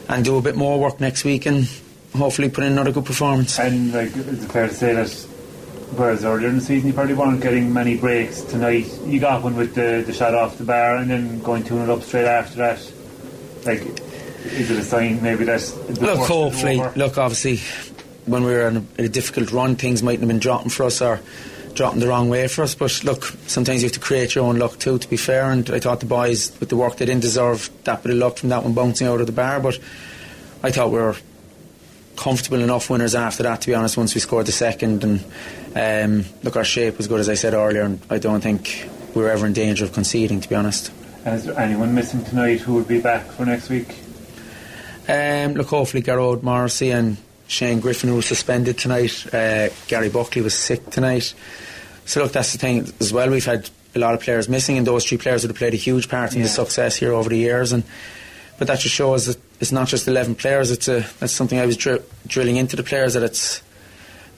[0.09, 1.69] and do a bit more work next week, and
[2.15, 3.57] hopefully put in another good performance.
[3.59, 5.09] And like it's fair to say that
[5.95, 8.87] whereas earlier in the season you probably weren't getting many breaks tonight.
[9.05, 11.89] You got one with the, the shot off the bar and then going two it
[11.89, 12.91] up straight after that.
[13.65, 13.81] Like
[14.45, 17.57] is it a sign maybe that the Look, hopefully, look, obviously,
[18.25, 20.83] when we were in a, in a difficult run, things mightn't have been dropping for
[20.85, 21.19] us or
[21.73, 22.75] dropping the wrong way for us.
[22.75, 24.97] But look, sometimes you have to create your own luck too.
[24.97, 28.03] To be fair, and I thought the boys with the work they didn't deserve that
[28.03, 29.79] bit of luck from that one bouncing out of the bar, but
[30.63, 31.15] I thought we were
[32.15, 33.61] comfortable enough winners after that.
[33.61, 35.23] To be honest, once we scored the second, and
[35.75, 39.21] um, look, our shape was good as I said earlier, and I don't think we
[39.21, 40.41] were ever in danger of conceding.
[40.41, 40.91] To be honest.
[41.25, 43.95] And is there anyone missing tonight who would be back for next week?
[45.07, 47.17] Um, look, hopefully Gearóid Morrissey and
[47.49, 49.25] Shane Griffin, who was suspended tonight.
[49.33, 51.33] Uh, Gary Buckley was sick tonight.
[52.05, 53.29] So look, that's the thing as well.
[53.29, 55.77] We've had a lot of players missing, and those three players would have played a
[55.77, 56.43] huge part in Yeah.
[56.43, 57.71] the success here over the years.
[57.71, 57.83] And
[58.59, 60.69] but that just shows that it's not just eleven players.
[60.69, 63.61] It's a that's something I was dri- drilling into the players that it's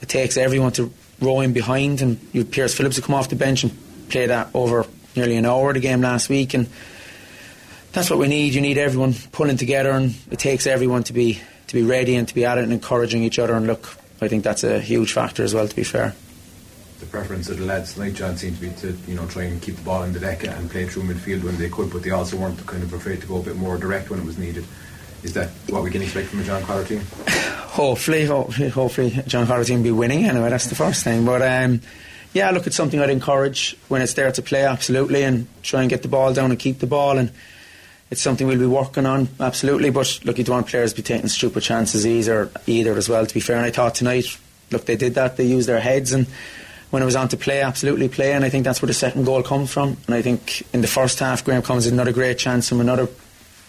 [0.00, 2.00] it takes everyone to row in behind.
[2.00, 3.72] And you Pierce Phillips to come off the bench and
[4.08, 6.66] play that over nearly an hour of the game last week, and
[7.92, 8.54] that's what we need.
[8.54, 11.40] You need everyone pulling together, and it takes everyone to be
[11.72, 13.54] to be ready and to be at it and encouraging each other.
[13.54, 15.66] And look, I think that's a huge factor as well.
[15.66, 16.14] To be fair.
[17.00, 19.60] the preference of the lads tonight, John, seemed to be to you know try and
[19.60, 22.10] keep the ball in the deck and play through midfield when they could, but they
[22.10, 24.66] also weren't kind of afraid to go a bit more direct when it was needed.
[25.22, 27.00] Is that what we can expect from a John Cotter team?
[27.28, 30.50] Hopefully, hopefully, hopefully John Cotter's team will be winning anyway.
[30.50, 31.24] That's the first thing.
[31.24, 31.80] But um,
[32.34, 35.88] yeah, look, it's something I'd encourage when it's there to play, absolutely, and try and
[35.88, 37.16] get the ball down and keep the ball.
[37.16, 37.32] And
[38.12, 39.88] it's something we'll be working on, absolutely.
[39.88, 43.24] But look, you don't want players to be taking stupid chances either, either as well.
[43.24, 44.26] To be fair, and I thought tonight,
[44.70, 45.38] look, they did that.
[45.38, 46.26] They used their heads and.
[46.90, 49.24] When it was on to play, absolutely play, and I think that's where the second
[49.24, 49.96] goal comes from.
[50.06, 53.08] And I think in the first half, Graham Cummins had another great chance from another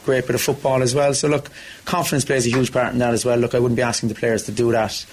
[0.03, 1.13] great bit of football as well.
[1.13, 1.49] So look,
[1.85, 3.37] confidence plays a huge part in that as well.
[3.37, 5.05] Look, I wouldn't be asking the players to do that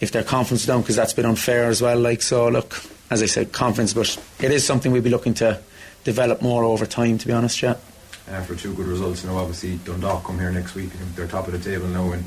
[0.00, 1.96] if their confidence down because that's been unfair as well.
[1.96, 5.60] Like so, look, as I said, confidence, but it is something we'd be looking to
[6.02, 7.18] develop more over time.
[7.18, 7.76] To be honest, yeah.
[8.32, 10.90] After two good results, you know, obviously Dundalk come here next week.
[11.14, 12.26] They're top of the table now, and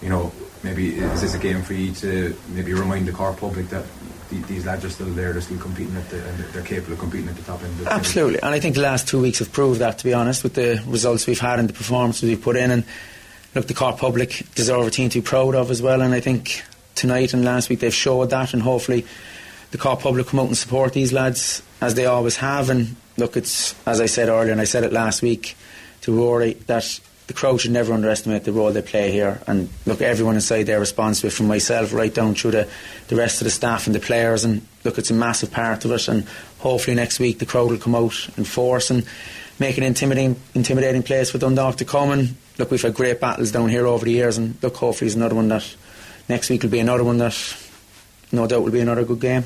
[0.00, 3.68] you know, maybe is this a game for you to maybe remind the Cork public
[3.68, 3.84] that
[4.30, 6.16] these lads are still there, they're still competing at the,
[6.52, 7.70] they're capable of competing at the top end.
[7.72, 7.92] Of the?
[7.92, 9.98] Absolutely, and I think the last two weeks have proved that.
[9.98, 12.84] To be honest, with the results we've had and the performances we've put in, and
[13.54, 16.00] look, the Cork public deserve a team to be proud of as well.
[16.00, 19.06] And I think tonight and last week they've showed that, and hopefully
[19.70, 22.70] the Cork public come out and support these lads as they always have.
[22.70, 25.56] And look, it's as I said earlier, and I said it last week
[26.02, 27.00] to Rory that.
[27.28, 29.40] The crowd should never underestimate the role they play here.
[29.46, 32.68] And look, everyone inside there responsible, from myself right down through the,
[33.08, 34.44] the rest of the staff and the players.
[34.44, 36.08] And look, it's a massive part of it.
[36.08, 36.26] And
[36.58, 39.06] hopefully next week the crowd will come out in force and
[39.60, 42.10] make an intimidating, intimidating place for Dundalk to come.
[42.10, 44.36] And look, we've had great battles down here over the years.
[44.36, 45.76] And look, hopefully it's another one that
[46.28, 47.56] next week will be another one that
[48.32, 49.44] no doubt will be another good game.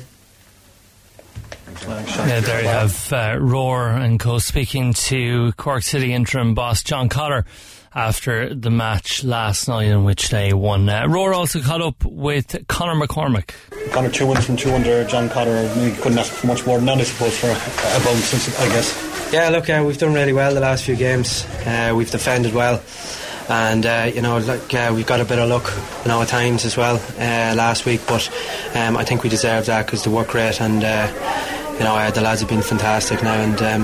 [1.85, 7.09] Yeah, there you have uh, Roar and co speaking to Cork City interim boss John
[7.09, 7.45] Cotter
[7.93, 10.87] after the match last night in which they won.
[10.87, 13.51] Uh, Roar also caught up with Conor McCormack.
[13.91, 15.63] Connor two wins from two under John Cotter.
[15.79, 18.67] You couldn't ask for much more than that, I suppose, for a, a bounce, I
[18.69, 19.31] guess.
[19.33, 21.45] Yeah, look, uh, we've done really well the last few games.
[21.65, 22.81] Uh, we've defended well,
[23.49, 26.27] and uh, you know, like uh, we've got a bit of luck, you know, at
[26.27, 28.01] times as well uh, last week.
[28.07, 28.29] But
[28.75, 31.07] um, I think we deserve that because the work rate and uh,
[31.77, 33.81] you know uh, the lads have been fantastic now, and um,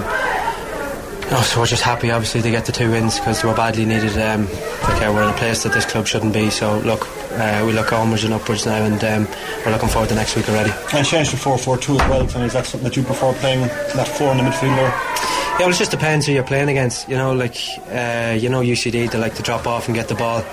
[1.25, 3.86] you know, so we're just happy, obviously, to get the two wins because we're badly
[3.86, 4.17] needed.
[4.17, 6.49] Um, like, uh, we're in a place that this club shouldn't be.
[6.49, 9.27] So look, uh, we look onwards and upwards now, and um,
[9.65, 10.71] we're looking forward to next week already.
[10.93, 12.27] And changed to 4 4 2 as well.
[12.27, 14.89] So is that something that you prefer playing that four in the midfield there?
[15.53, 17.08] Yeah, well, it just depends who you're playing against.
[17.08, 17.56] You know, like
[17.89, 20.43] uh, you know, UCD they like to drop off and get the ball.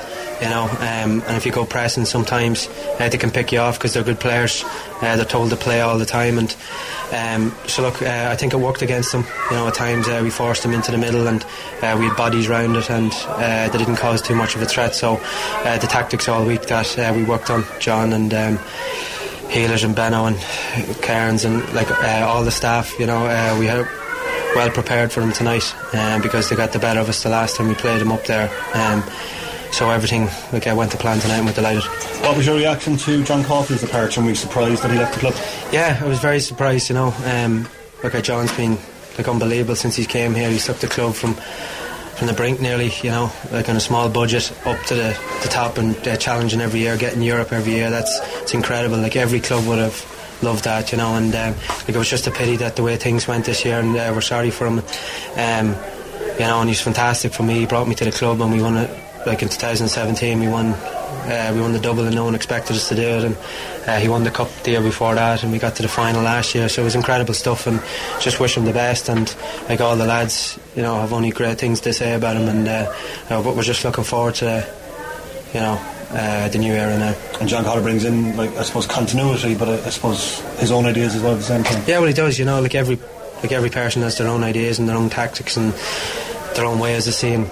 [0.40, 3.78] You know, um, and if you go pressing, sometimes uh, they can pick you off
[3.78, 4.62] because they're good players.
[5.02, 6.54] Uh, they're told to play all the time, and
[7.12, 9.24] um, so look, uh, I think it worked against them.
[9.50, 11.44] You know, at times uh, we forced them into the middle, and
[11.82, 14.66] uh, we had bodies round it, and uh, they didn't cause too much of a
[14.66, 14.94] threat.
[14.94, 15.20] So
[15.64, 18.32] uh, the tactics all week that uh, we worked on, John and.
[18.34, 18.58] Um,
[19.50, 20.38] Healers and Benno and
[21.02, 23.24] Cairns and like all the staff, you know,
[23.58, 23.84] we have
[24.54, 27.56] well prepared for them tonight um, because they got the better of us the last
[27.56, 28.48] time we played them up there.
[28.74, 29.02] Um,
[29.72, 31.84] so everything like, uh, went to plan tonight and we're delighted.
[32.22, 34.20] What was your reaction to John Caulfield's departure?
[34.20, 35.34] Were you surprised that he left the club?
[35.72, 37.14] Yeah, I was very surprised, you know.
[37.24, 37.68] Um,
[38.02, 38.78] uh, John's been
[39.16, 40.50] like unbelievable since he came here.
[40.50, 41.34] He's took the club from
[42.20, 45.48] from the brink nearly, you know, like on a small budget up to the, the
[45.48, 47.88] top and uh, challenging every year, getting Europe every year.
[47.88, 48.98] That's it's incredible.
[48.98, 51.14] Like every club would have loved that, you know.
[51.14, 53.80] And um, like it was just a pity that the way things went this year,
[53.80, 54.82] and uh, we're sorry for him.
[55.36, 55.76] Um,
[56.34, 57.60] you know, and he's fantastic for me.
[57.60, 59.09] He brought me to the club, and we won it.
[59.26, 60.74] Like in 2017, we won.
[61.20, 63.24] Uh, we won the double, and no one expected us to do it.
[63.24, 63.36] And
[63.86, 66.22] uh, he won the cup the year before that, and we got to the final
[66.22, 66.68] last year.
[66.68, 67.82] So it was incredible stuff, and
[68.20, 69.08] just wish him the best.
[69.08, 69.34] And
[69.68, 72.48] like all the lads, you know, have only great things to say about him.
[72.48, 72.94] And uh,
[73.28, 74.66] uh, but we're just looking forward to,
[75.52, 75.78] you know,
[76.10, 77.14] uh, the new era now.
[77.40, 80.86] And John Cotter brings in, like I suppose, continuity, but I, I suppose his own
[80.86, 81.82] ideas as well at the same time.
[81.86, 82.38] Yeah, well, he does.
[82.38, 82.98] You know, like every
[83.42, 85.72] like every person has their own ideas and their own tactics and
[86.54, 87.48] their own ways of seeing,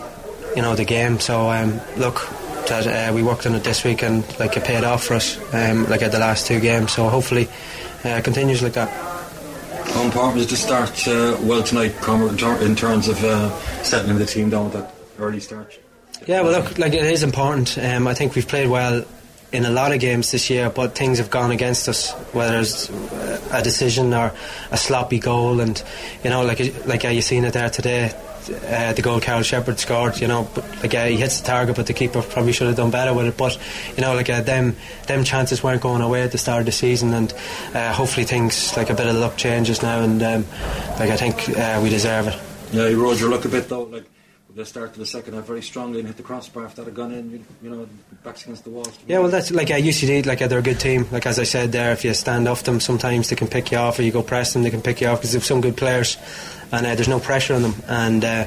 [0.57, 1.21] you know, the game.
[1.21, 2.29] So um, look,
[2.69, 5.39] that uh, we worked on it this week and like it paid off for us,
[5.55, 6.93] um, like at the last two games.
[6.93, 7.49] So hopefully,
[8.05, 8.89] uh, it continues like that.
[9.93, 11.95] How important is to start uh, well tonight,
[12.63, 13.51] in terms of uh,
[13.83, 15.79] settling the team down with that early start?
[16.27, 17.79] Yeah, well, look, like it is important.
[17.79, 19.05] Um, I think we've played well
[19.51, 22.91] in a lot of games this year, but things have gone against us, whether it's
[23.51, 24.33] a decision or
[24.71, 25.83] a sloppy goal, and
[26.23, 28.13] you know, like like uh, you seen it there today.
[28.51, 31.77] Uh, the goal Karl Sheppard scored, you know, but like uh, he hits the target,
[31.77, 33.37] but the keeper probably should have done better with it.
[33.37, 33.59] But
[33.97, 36.73] you know, like uh, them them chances weren't going away at the start of the
[36.73, 37.33] season, and
[37.75, 40.47] uh, hopefully things like a bit of luck changes now, and um,
[40.99, 42.39] like I think uh, we deserve it.
[42.73, 43.85] Yeah, you rode your luck a bit though.
[43.85, 44.05] Like
[44.55, 46.65] the start of the second half very strongly and hit the crossbar.
[46.65, 47.89] If that had gone in, you, you know,
[48.25, 48.87] backs against the wall.
[49.07, 50.27] Yeah, well, that's like uh, UCD.
[50.27, 51.07] Like uh, they're a good team.
[51.11, 53.79] Like as I said there, if you stand off them, sometimes they can pick you
[53.79, 55.77] off, or you go press them, they can pick you off because they've some good
[55.77, 56.17] players,
[56.73, 57.75] and uh, there's no pressure on them.
[57.89, 58.47] And uh,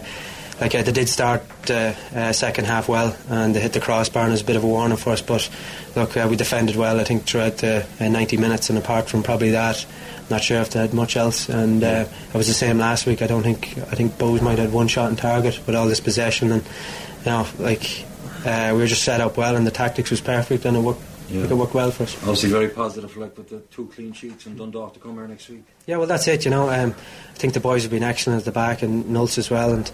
[0.62, 4.24] like uh, they did start the uh, second half well, and they hit the crossbar,
[4.24, 5.21] and it was a bit of a warning for us.
[5.21, 5.50] But
[5.95, 7.00] look, uh, we defended well.
[7.00, 9.86] I think throughout the uh, 90 minutes, and apart from probably that.
[10.30, 13.21] Not sure if they had much else, and uh, it was the same last week.
[13.21, 15.88] I don't think I think Bohs might have had one shot on target with all
[15.88, 18.06] this possession, and you know, like
[18.45, 21.02] uh, we were just set up well, and the tactics was perfect, and it worked.
[21.30, 21.43] Yeah.
[21.45, 22.15] It worked well for us.
[22.17, 25.47] Obviously, very positive, like with the two clean sheets and Dundalk to come here next
[25.50, 25.63] week.
[25.86, 26.43] Yeah, well, that's it.
[26.43, 29.38] You know, um, I think the boys have been excellent at the back, and Nults
[29.38, 29.74] as well.
[29.74, 29.89] And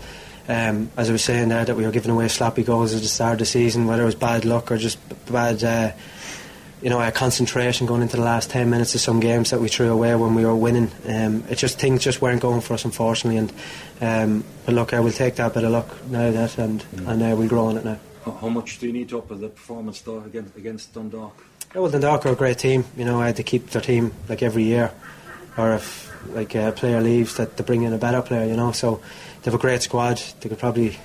[0.48, 3.08] um, as I was saying there, that we were giving away sloppy goals at the
[3.08, 5.00] start of the season, whether it was bad luck or just
[5.32, 5.64] bad.
[5.64, 5.92] Uh,
[6.82, 9.68] you know, uh, concentration going into the last 10 minutes of some games that we
[9.68, 10.92] threw away when we were winning.
[11.08, 13.38] Um, it just things just weren't going for us, unfortunately.
[13.38, 13.54] And
[14.00, 17.36] um, but look, I will take that bit of luck now that, and and uh,
[17.36, 18.00] we'll grow on it now.
[18.26, 21.44] How, much do you need to up with the performance though against, against Dundalk?
[21.74, 22.86] Yeah, well, Dundalk are a great team.
[22.96, 24.92] You know, I had to keep their team like every year,
[25.58, 28.46] or if like a player leaves, that they bring in a better player.
[28.46, 29.02] You know, so
[29.48, 30.22] they have a great squad.
[30.42, 30.98] They could probably,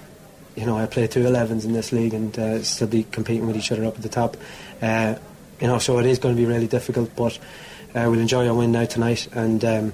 [0.57, 3.71] you know, play two 11s in this league and uh, still be competing with each
[3.71, 4.37] other up at the top.
[4.83, 5.15] Uh,
[5.61, 7.39] you know, so it is going to be really difficult, but
[7.95, 9.93] uh, we'll enjoy our win now tonight, and um,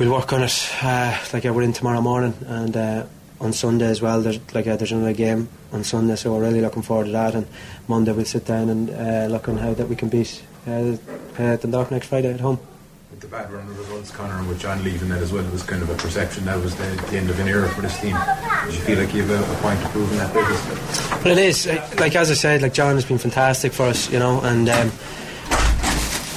[0.00, 0.68] we'll work on it.
[0.82, 3.06] Uh, like we're in tomorrow morning, and uh,
[3.38, 4.20] on Sunday as well.
[4.20, 7.36] There's like there's another game on Sunday, so we're really looking forward to that.
[7.36, 7.46] And
[7.86, 10.96] Monday we'll sit down and uh, look on how that we can beat uh,
[11.36, 12.58] Dundalk next Friday at home.
[13.24, 15.62] The bad run of results, Conor, and with John leaving that as well, it was
[15.62, 18.14] kind of a perception that was the, the end of an era for this team.
[18.66, 21.08] Did you feel like you have a, a point to prove in that basis?
[21.22, 21.66] But it is
[21.98, 24.68] like as I said, like John has been fantastic for us, you know, and.
[24.68, 24.92] Um,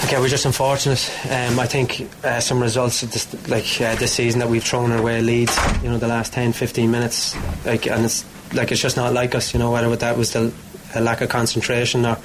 [0.04, 1.12] Okay, we're just unfortunate.
[1.30, 5.02] Um, I think uh, some results this, like uh, this season that we've thrown our
[5.02, 8.24] way leads, you know, the last 10, 15 minutes, like, and it's
[8.54, 10.54] like it's just not like us, you know, whether that was the
[10.98, 12.18] lack of concentration or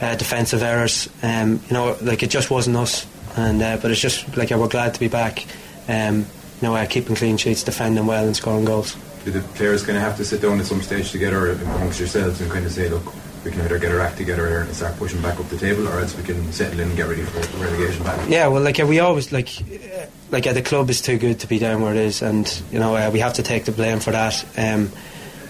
[0.00, 3.08] uh, defensive errors, um, you know, like it just wasn't us.
[3.36, 5.46] And uh, but it's just like yeah, we're glad to be back.
[5.88, 6.26] Um,
[6.60, 8.96] you know, uh, keeping clean sheets, defending well, and scoring goals.
[9.24, 12.40] Do the players kind of have to sit down at some stage together amongst yourselves
[12.40, 13.04] and kind of say, look,
[13.44, 15.86] we can either get our act together here and start pushing back up the table,
[15.88, 18.28] or else we can settle in and get ready for the relegation battle.
[18.28, 21.38] Yeah, well, like uh, we always like, uh, like uh, the club is too good
[21.40, 23.72] to be down where it is, and you know uh, we have to take the
[23.72, 24.44] blame for that.
[24.58, 24.90] Um,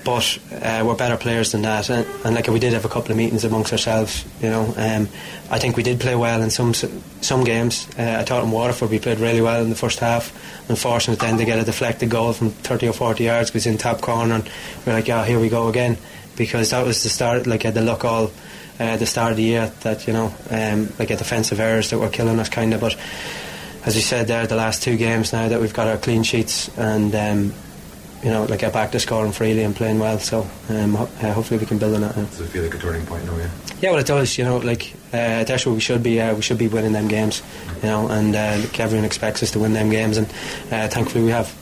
[0.06, 3.10] but uh, we're better players than that, and, and like we did have a couple
[3.10, 4.24] of meetings amongst ourselves.
[4.40, 5.08] You know, um,
[5.50, 7.88] I think we did play well in some some games.
[7.98, 10.32] Uh, I thought in Waterford we played really well in the first half.
[10.70, 14.00] Unfortunate then to get a deflected goal from 30 or 40 yards because in top
[14.00, 14.50] corner, and
[14.86, 15.98] we're like, yeah, here we go again,
[16.36, 17.48] because that was the start.
[17.48, 18.30] Like uh, the luck all.
[18.78, 21.98] Uh, the start of the year that you know um, like a defensive errors that
[21.98, 22.94] were killing us kind of but
[23.86, 26.68] as we said there the last two games now that we've got our clean sheets
[26.76, 27.54] and um,
[28.22, 30.18] you know, like get back to scoring freely and playing well.
[30.18, 32.16] So um, ho- uh, hopefully we can build on that.
[32.16, 32.24] Now.
[32.24, 33.36] Does it feel like a turning point now?
[33.36, 33.50] Yeah.
[33.80, 34.38] Yeah, well, it does.
[34.38, 36.20] You know, like uh, that's where we should be.
[36.20, 37.42] Uh, we should be winning them games.
[37.82, 40.26] You know, and uh, like everyone expects us to win them games, and
[40.72, 41.54] uh, thankfully we have.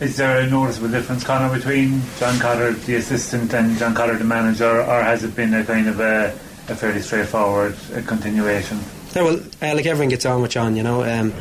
[0.00, 4.24] Is there a noticeable difference, Conor, between John Cotter, the assistant, and John Cotter, the
[4.24, 6.26] manager, or has it been a kind of a,
[6.68, 8.80] a fairly straightforward uh, continuation?
[9.14, 10.74] Yeah, well, uh, like everyone gets on with John.
[10.74, 11.04] You know.
[11.04, 11.32] Um,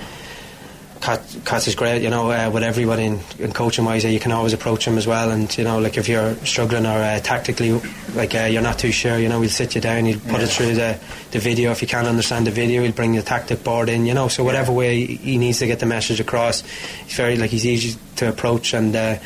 [1.04, 4.32] Cats is great, you know, uh, with everybody in, in coaching wise, uh, you can
[4.32, 5.32] always approach him as well.
[5.32, 7.74] And you know, like if you're struggling or uh, tactically,
[8.16, 10.44] like uh, you're not too sure, you know, he'll sit you down, he'll put Yeah.
[10.44, 10.98] it through the,
[11.32, 11.72] the video.
[11.72, 14.30] If you can't understand the video, he'll bring the tactic board in, you know.
[14.30, 18.00] So whatever way he needs to get the message across, he's very like he's easy
[18.18, 19.18] to approach, and uh,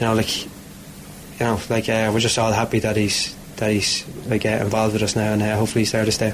[0.00, 0.48] you know, like you
[1.40, 5.02] know, like uh, we're just all happy that he's that he's like uh, involved with
[5.02, 6.32] us now, and uh, hopefully he's there to stay.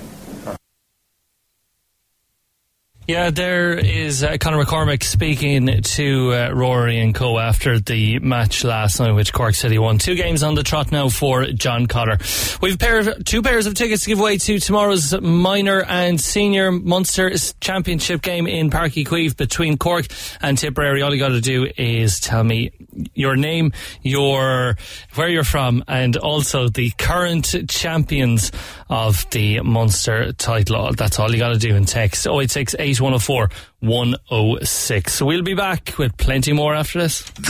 [3.06, 8.64] Yeah, there is uh, Conor McCormack speaking to uh, Rory and Co after the match
[8.64, 9.98] last night, which Cork City won.
[9.98, 12.16] Two games on the trot now for John Cotter.
[12.62, 16.72] We've pair of, two pairs of tickets to give away to tomorrow's minor and senior
[16.72, 17.30] Munster
[17.60, 20.06] Championship game in Uí Chaoimh between Cork
[20.40, 21.02] and Tipperary.
[21.02, 22.70] All you got to do is tell me
[23.12, 24.78] your name, your
[25.14, 28.50] where you're from, and also the current champions
[28.94, 30.92] of the Munster title.
[30.92, 35.12] That's all you got to do in text 086 8104 106.
[35.12, 37.22] So we'll be back with plenty more after this.
[37.22, 37.42] The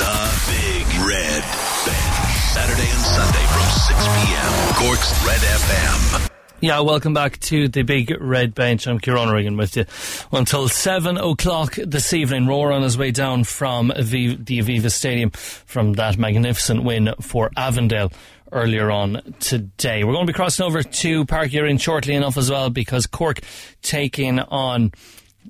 [0.48, 1.42] Big Red
[1.84, 2.24] Bench.
[2.54, 4.74] Saturday and Sunday from 6 p.m.
[4.74, 6.30] Cork's Red FM.
[6.60, 8.86] Yeah, welcome back to the big red bench.
[8.86, 9.84] I'm Kieran Regan with you
[10.32, 12.46] until seven o'clock this evening.
[12.46, 17.50] Rory on his way down from Aviv, the Aviva Stadium from that magnificent win for
[17.54, 18.10] Avondale
[18.54, 20.04] earlier on today.
[20.04, 23.06] We're going to be crossing over to Páirc Uí Rinn shortly enough as well because
[23.06, 23.40] Cork
[23.82, 24.92] taking on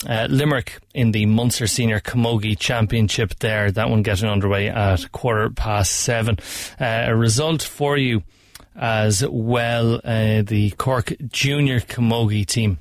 [0.08, 3.70] uh, Limerick in the Munster Senior Camogie Championship there.
[3.70, 6.38] That one getting underway at quarter past seven.
[6.80, 8.22] Uh, a result for you
[8.74, 10.00] as well.
[10.02, 12.78] Uh, the Cork Junior Camogie team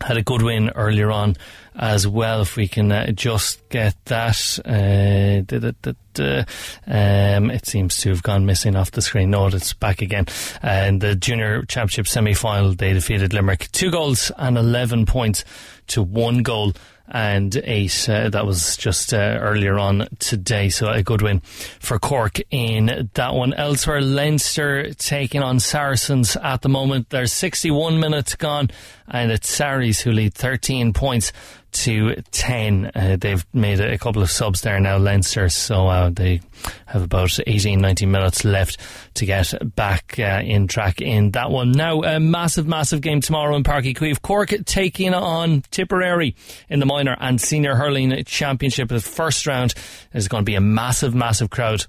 [0.00, 1.36] had a good win earlier on
[1.74, 2.42] as well.
[2.42, 6.44] If we can uh, just get that, uh, da, da, da,
[6.86, 9.30] um, it seems to have gone missing off the screen.
[9.30, 10.26] No, it's back again.
[10.62, 15.44] And the junior championship semi final, they defeated Limerick two goals and 11 points
[15.88, 16.72] to one goal
[17.10, 18.08] and eight.
[18.08, 23.10] Uh, that was just uh, earlier on today, so a good win for Cork in
[23.14, 23.52] that one.
[23.54, 27.10] Elsewhere, Leinster taking on Saracens at the moment.
[27.10, 28.70] There's 61 minutes gone,
[29.08, 31.32] and it's Sarries who lead 13 points
[31.72, 32.90] to 10.
[32.94, 36.40] Uh, they've made a, couple of subs there now, Leinster, so uh, they
[36.86, 38.78] have about 18, 19 minutes left
[39.14, 41.72] to get back uh, in track in that one.
[41.72, 44.22] Now, a massive, massive game tomorrow in Páirc Uí Chaoimh.
[44.22, 46.34] Cork taking on Tipperary
[46.68, 48.88] in the minor and senior hurling championship.
[48.88, 49.74] The first round
[50.12, 51.86] is going to be a massive, massive crowd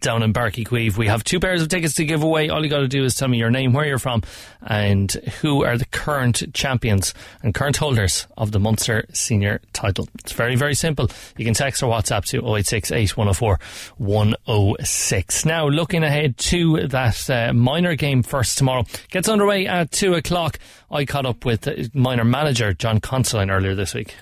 [0.00, 2.48] down in Uí We have two pairs of tickets to give away.
[2.48, 4.22] All you got to do is tell me your name, where you're from,
[4.62, 10.08] and who are the current champions and current holders of the Munster Senior title.
[10.20, 11.10] It's very, very simple.
[11.36, 15.44] You can text or WhatsApp to 086 106.
[15.44, 18.84] Now, looking ahead to that uh, minor game first tomorrow.
[19.10, 20.58] Gets underway at 2 o'clock.
[20.90, 24.14] I caught up with minor manager John Considine earlier this week.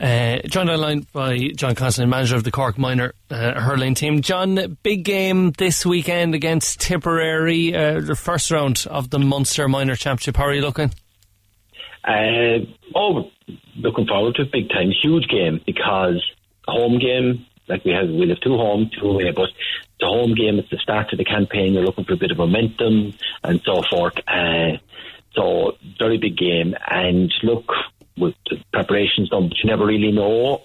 [0.00, 4.22] Uh, joined on line by John Considine, manager of the Cork Minor uh, hurling team.
[4.22, 9.94] John, big game this weekend against Tipperary, uh, the first round of the Munster Minor
[9.94, 10.36] Championship.
[10.36, 10.92] How are you looking?
[12.02, 13.30] Uh, oh,
[13.76, 16.22] looking forward to a big time, huge game because
[16.66, 17.46] home game.
[17.66, 19.48] Like we have, we'll have two home, two away, but
[19.98, 21.72] the home game is the start of the campaign.
[21.72, 24.18] You're looking for a bit of momentum and so forth.
[24.28, 24.76] Uh,
[25.34, 27.64] so very big game, and look,
[28.16, 28.34] with
[28.72, 30.62] preparations done, but you never really know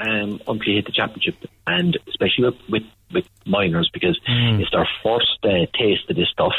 [0.00, 1.36] um, until you hit the championship,
[1.66, 2.82] and especially with with,
[3.12, 4.60] with minors because mm.
[4.60, 6.54] it's their first uh, taste of this stuff,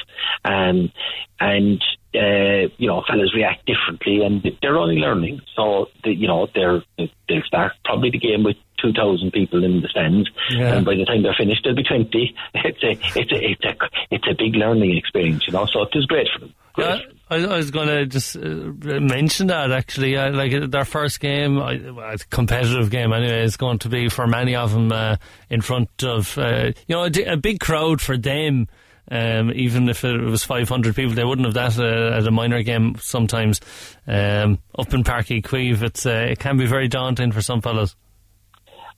[0.46, 0.92] um,
[1.40, 1.82] and
[2.16, 5.42] uh, you know fellas react differently, and they're only learning.
[5.56, 9.82] So they, you know they're they'll start probably the game with two thousand people in
[9.82, 10.76] the stands, yeah.
[10.76, 12.36] and by the time they're finished, there'll be twenty.
[12.54, 13.76] It's a it's a it's a
[14.12, 15.66] it's a big learning experience, you know.
[15.66, 16.54] So it is great for them.
[16.78, 17.00] Yeah,
[17.32, 20.18] I, I, was going to just uh, mention that actually.
[20.18, 24.54] Uh, like their first game, uh, competitive game anyway, is going to be for many
[24.54, 25.16] of them uh,
[25.50, 28.68] in front of uh, you know a, a, big crowd for them.
[29.10, 32.64] Um, even if it was 500 people, they wouldn't have that uh, at a minor
[32.64, 33.60] game sometimes.
[34.08, 37.96] Um, up in Uí Chaoimh, it's it can be very daunting for some fellows.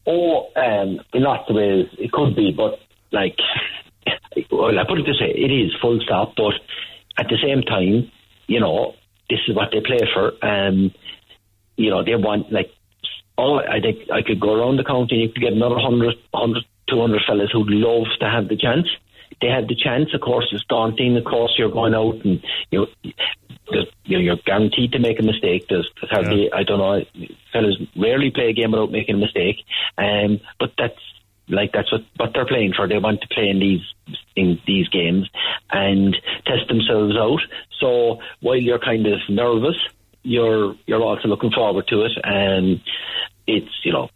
[0.08, 2.80] Oh, um, in lots of ways it could be, but
[3.12, 3.38] like,
[4.52, 6.54] well, I put it this way: it is full stop, but
[7.18, 8.12] at the same time,
[8.48, 8.94] you know,
[9.30, 10.34] this is what they play for.
[10.46, 10.92] Um,
[11.76, 12.72] you know, they want like,
[13.38, 16.16] oh, I think I could go around the county and you could get another 100,
[16.32, 18.88] 100 200 fellas who'd love to have the chance.
[19.42, 21.18] They have the chance, of course, it's daunting.
[21.18, 22.88] Of course, you're going out and you know,
[24.06, 25.66] you know, you're guaranteed to make a mistake.
[25.70, 26.56] There's, there's hardly, yeah.
[26.56, 27.04] I don't know,
[27.52, 29.58] fellas rarely play a game without making a mistake.
[29.98, 31.00] Um, but that's
[31.48, 32.88] like that's what, what they're playing for.
[32.88, 33.82] They want to play in these
[34.36, 35.30] in these games
[35.72, 36.16] and
[36.46, 37.42] test themselves out.
[37.80, 39.78] So while you're kind of nervous,
[40.24, 42.82] you're you're also looking forward to it, and
[43.46, 44.10] it's you know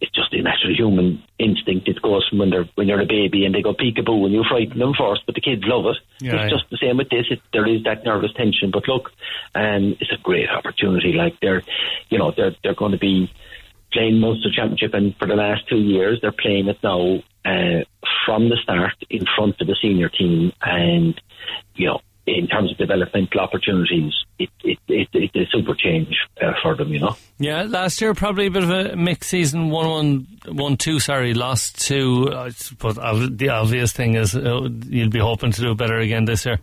[0.00, 1.88] it's just a natural human instinct.
[1.88, 4.44] It goes from when they're when you're a baby and they go peekaboo and you
[4.48, 5.96] frighten them first, but the kids love it.
[6.20, 7.26] Yeah, it's just the same with this.
[7.30, 9.10] It, there is that nervous tension, but look,
[9.54, 11.12] um, it's a great opportunity.
[11.12, 11.62] Like they're,
[12.10, 13.30] you know, they're they're going to be
[13.96, 17.84] playing Munster Championship, and for the last two years, they're playing it now uh,
[18.26, 21.18] from the start in front of the senior team, and
[21.74, 26.52] you know in terms of developmental opportunities, it, it, it, it's a super change uh,
[26.60, 27.16] for them, you know.
[27.38, 29.70] Yeah, last year probably a bit of a mixed season.
[29.70, 30.98] One, one, one, two.
[30.98, 32.26] Sorry, lost two.
[32.78, 32.94] But
[33.38, 36.58] the obvious thing is uh, you'll be hoping to do better again this year.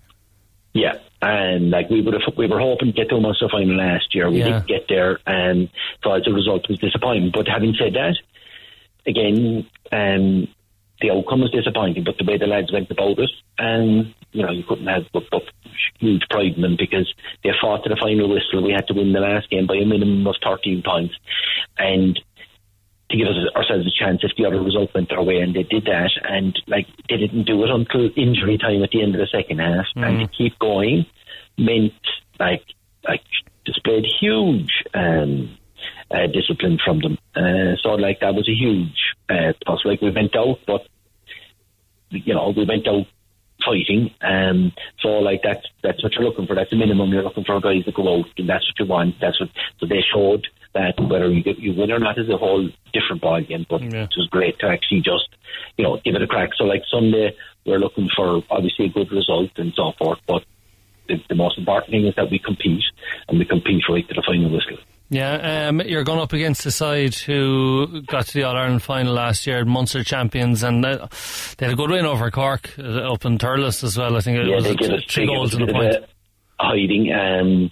[0.74, 3.76] Yeah, and like we would have, we were hoping to get to a Munster final
[3.76, 4.30] last year.
[4.30, 4.45] We Yeah.
[4.45, 5.69] didn't get there, and
[6.03, 7.32] so as a result, it was disappointing.
[7.34, 8.17] But having said that,
[9.05, 10.47] again, um,
[11.01, 12.03] the outcome was disappointing.
[12.03, 15.24] But the way the lads went about it, and you know, you couldn't have but,
[15.30, 15.43] but
[15.99, 17.13] huge pride in them because
[17.43, 18.63] they fought to the final whistle.
[18.63, 21.13] We had to win the last game by a minimum of thirteen points,
[21.78, 22.19] and
[23.14, 25.64] to give us ourselves a chance if the other result went their way, and they
[25.64, 26.11] did that.
[26.24, 29.59] And like they didn't do it until injury time at the end of the second
[29.59, 31.05] half, and to keep going
[31.57, 31.93] meant
[32.39, 32.64] like
[33.07, 33.22] like
[33.66, 35.55] displayed huge um,
[36.09, 37.18] uh, discipline from them.
[37.36, 39.82] Uh, so like that was a huge uh, plus.
[39.86, 40.88] Like we went out, but
[42.09, 43.05] you know we went out
[43.64, 44.11] fighting.
[44.22, 46.55] Um, so like that's that's what you're looking for.
[46.55, 49.16] That's the minimum you're looking for guys to go out, and that's what you want.
[49.22, 49.49] That's what
[49.80, 53.21] so they showed that whether you get, you win or not is a whole different
[53.21, 53.65] ball game.
[53.69, 55.30] But it was great to actually just
[55.78, 56.49] you know give it a crack.
[56.55, 60.43] So like Sunday we're looking for obviously a good result and so forth, but.
[61.05, 62.82] The, the most important thing is that we compete,
[63.28, 64.78] and we compete right to the final whistle.
[65.09, 69.13] Yeah, um, you're going up against a side who got to the All Ireland final
[69.13, 71.07] last year, Munster champions, and uh,
[71.57, 74.17] they had a good win over Cork uh, up in Thurles as well.
[74.17, 75.95] I think it yeah, was they gave us three goals in the point.
[76.59, 77.71] hiding um,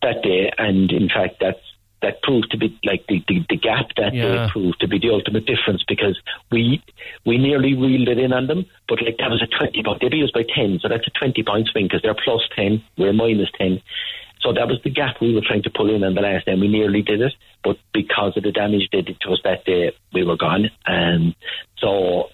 [0.00, 1.60] that day, and in fact, that's
[2.02, 4.46] that proved to be like the, the, the gap that Yeah.
[4.46, 6.18] day proved to be the ultimate difference because
[6.50, 6.82] we
[7.24, 10.00] we nearly reeled it in on them, but like that was a twenty point.
[10.00, 12.82] They beat us by ten, so that's a twenty point swing because they're plus ten,
[12.98, 13.80] we're minus ten.
[14.42, 16.54] So that was the gap we were trying to pull in on the last day.
[16.56, 17.32] We nearly did it,
[17.62, 20.68] but because of the damage they did to us that day, we were gone.
[20.84, 21.36] And
[21.78, 22.30] so,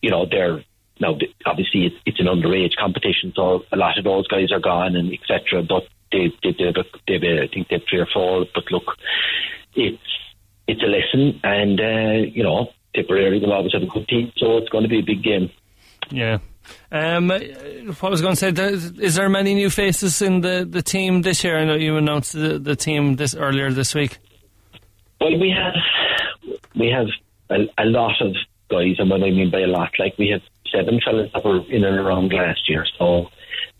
[0.00, 0.64] you know, they're
[1.00, 4.96] now obviously it's, it's an underage competition, so a lot of those guys are gone
[4.96, 5.62] and etc.
[5.62, 8.44] But they they they've, a- they've a- I think they've three or four.
[8.54, 8.84] But look,
[9.74, 9.98] it's
[10.66, 14.58] it's a lesson, and uh, you know, Tipperary will always have a good team, so
[14.58, 15.50] it's going to be a big game.
[16.10, 16.38] Yeah.
[16.92, 20.66] Um, what I was going to say, there- is there many new faces in the,
[20.68, 21.56] the team this year?
[21.58, 24.18] I know you announced the, the team this earlier this week.
[25.20, 25.74] Well, we have
[26.76, 27.06] we have
[27.50, 28.34] a, a lot of
[28.70, 30.42] guys, and what I mean by a lot, like we have
[30.72, 33.26] seven fellas that were in and around last year, so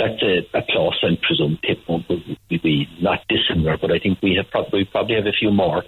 [0.01, 0.97] that's a, a plus.
[1.03, 5.27] And presume Tip won't be, not dissimilar, but I think we have probably probably have
[5.27, 5.85] a few more,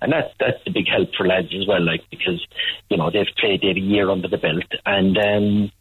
[0.00, 2.44] and that's that's a big help for lads as well, like because
[2.88, 5.72] you know they've played they a year under the belt, and um,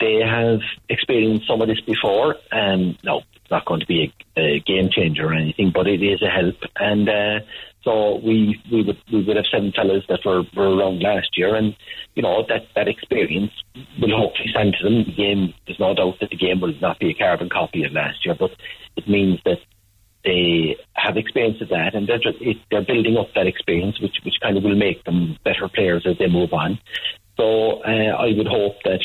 [0.00, 2.36] they have experienced some of this before.
[2.50, 6.02] and no, it's not going to be a, a game changer or anything, but it
[6.02, 6.56] is a help.
[6.76, 7.40] And uh,
[7.86, 11.54] so we we would we would have seven fellas that were, were around last year,
[11.54, 11.76] and
[12.16, 13.52] you know that that experience
[14.02, 15.04] will hopefully stand to them.
[15.04, 17.92] The game, there's no doubt that the game will not be a carbon copy of
[17.92, 18.50] last year, but
[18.96, 19.58] it means that
[20.24, 24.34] they have experience of that, and they're just they're building up that experience, which which
[24.42, 26.80] kind of will make them better players as they move on.
[27.36, 29.00] So uh, I would hope that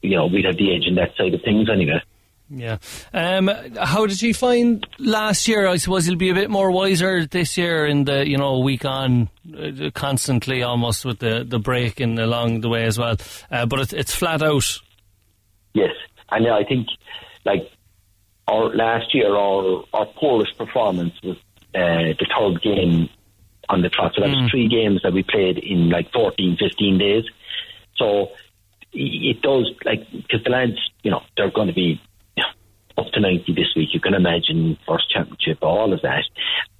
[0.00, 2.00] you know we'd have the edge in that side of things anyway.
[2.50, 2.76] Yeah.
[3.12, 5.66] Um, how did you find last year?
[5.66, 8.84] I suppose you'll be a bit more wiser this year in the, you know, week
[8.84, 13.16] on, uh, constantly almost with the, the break and along the way as well.
[13.50, 14.78] Uh, but it's, it's flat out.
[15.72, 15.94] Yes,
[16.30, 16.86] and I think
[17.44, 17.70] like
[18.46, 21.36] our last year, our our poorest performance was
[21.74, 23.08] uh, the third game
[23.68, 24.12] on the trot.
[24.14, 27.24] So that was three games that we played in like 14, 15 days.
[27.96, 28.28] So
[28.92, 32.00] it does like because the lads, you know, they're going to be
[32.96, 33.90] up to ninety this week.
[33.92, 36.24] You can imagine first championship, all of that,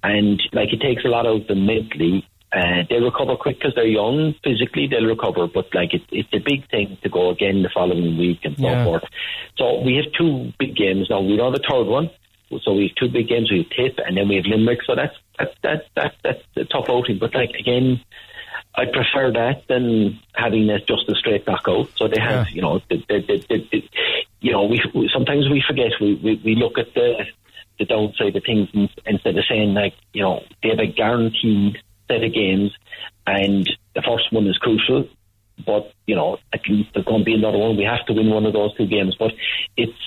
[0.03, 2.27] and like it takes a lot out of them mentally.
[2.53, 4.33] Uh, they recover quick because they're young.
[4.43, 8.17] Physically, they'll recover, but like it, it's a big thing to go again the following
[8.17, 8.83] week and so Yeah.
[8.85, 9.03] forth.
[9.57, 11.19] So we have two big games now.
[11.19, 12.09] We don't have a third one,
[12.63, 13.51] so we have two big games.
[13.51, 14.79] We have Tip, and then we have Limerick.
[14.87, 17.19] So that's that's that's that's, that's a tough outing.
[17.19, 17.99] But like again,
[18.77, 21.89] I prefer that than having it just a straight knockout.
[21.95, 23.89] So they have, you know, the, the, the, the, the,
[24.41, 25.91] you know, we, we sometimes we forget.
[26.01, 27.25] We, we we look at the
[27.79, 31.77] the downside of things in- instead of saying like, you know, they have a guaranteed
[32.07, 32.71] set of games,
[33.25, 35.07] and the first one is crucial.
[35.65, 37.77] But you know, at least there's going to be another one.
[37.77, 39.15] We have to win one of those two games.
[39.17, 39.31] But
[39.77, 39.97] it's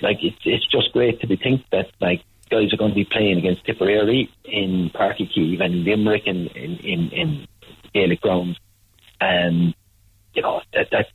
[0.00, 3.04] like it's it's just great to be think that like guys are going to be
[3.04, 7.48] playing against Tipperary in Páirc Uí Chaoimh and Limerick in in in, in
[7.96, 8.58] Gaelic grounds,
[9.20, 9.74] and
[10.34, 11.08] you know that that's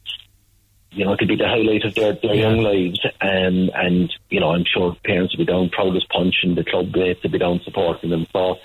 [0.94, 3.00] you know, to be the highlight of their, their young lives.
[3.22, 6.66] Um, and, you know, I'm sure parents will be down proud as punch and the
[6.66, 8.28] club mates will be down supporting them.
[8.34, 8.56] So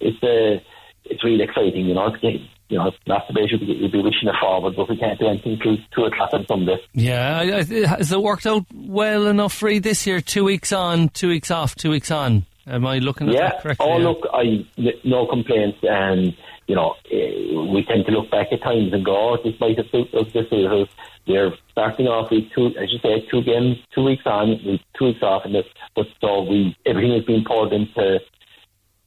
[0.00, 0.64] it's uh,
[1.04, 2.10] it's really exciting, you know.
[2.22, 5.20] They, you know, that's the way you'd be, be wishing it forward, but we can't
[5.20, 6.78] do anything till two o'clock on Sunday.
[6.94, 7.42] Yeah,
[7.84, 10.22] has it worked out well enough for you this year?
[10.22, 12.46] Two weeks on, two weeks off, two weeks on.
[12.66, 13.40] Am I looking at Yeah.
[13.50, 13.86] that correctly?
[13.86, 14.66] Oh, look, I
[15.04, 16.34] no complaints, and
[16.66, 19.76] you know, eh, we tend to look back at times and go, oh, this might
[19.76, 20.86] have suited us this year.
[21.26, 24.60] We're starting off with two, as you say, two games, two weeks on,
[24.98, 28.20] two weeks off, and this, but so we everything has been poured into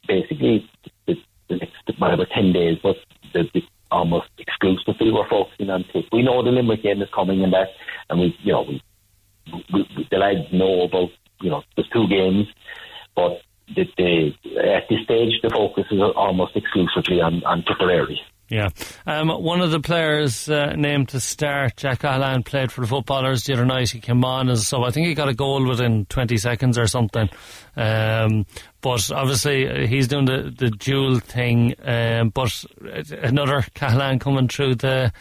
[0.07, 0.69] basically
[1.05, 1.15] the,
[1.49, 2.95] the next whatever ten days, but
[3.33, 5.85] the, the almost exclusively we're focusing on.
[5.93, 6.05] Tick.
[6.11, 7.69] We know the Limerick game is coming, and that,
[8.09, 8.81] and we, you know, we,
[9.73, 11.09] we, we the lads know about,
[11.41, 12.47] you know, there's two games,
[13.15, 13.41] but
[13.75, 18.19] the, the, at this stage the focus is almost exclusively on, on Tipperary.
[18.49, 18.69] Yeah.
[19.05, 23.43] Um, one of the players uh, named to start, Jack Cahalane, played for the footballers
[23.43, 23.89] the other night.
[23.89, 26.87] He came on as so I think he got a goal within 20 seconds or
[26.87, 27.29] something.
[27.75, 28.45] Um,
[28.79, 31.75] but obviously uh, he's doing the, the dual thing.
[31.83, 32.63] Um, but
[33.21, 35.11] another Cahalane coming through the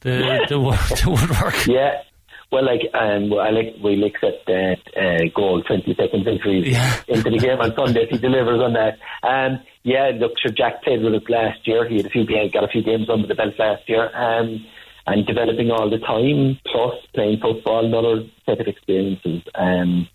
[0.00, 0.56] the the,
[1.02, 1.66] the woodwork.
[1.66, 2.02] Yeah.
[2.50, 6.74] Well, like, um, I like, we'll accept that uh, goal 20 seconds entry
[7.08, 8.98] into the game on Sunday if he delivers on that.
[9.22, 11.86] Um, yeah, look, sure, Jack played with us last year.
[11.86, 14.08] He had a few, got a few games under the belt last year.
[14.16, 14.64] Um,
[15.06, 19.42] and developing all the time, plus playing football, another set of experiences.
[19.54, 20.08] Um,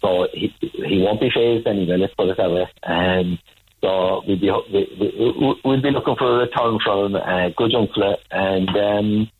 [0.00, 2.66] so he, he won't be phased anyway, let's put it that way.
[2.84, 3.38] Um,
[3.80, 7.88] so we'll be, we, we, we'll be looking for a return from uh, good young
[7.94, 8.16] fella.
[8.30, 9.30] And um,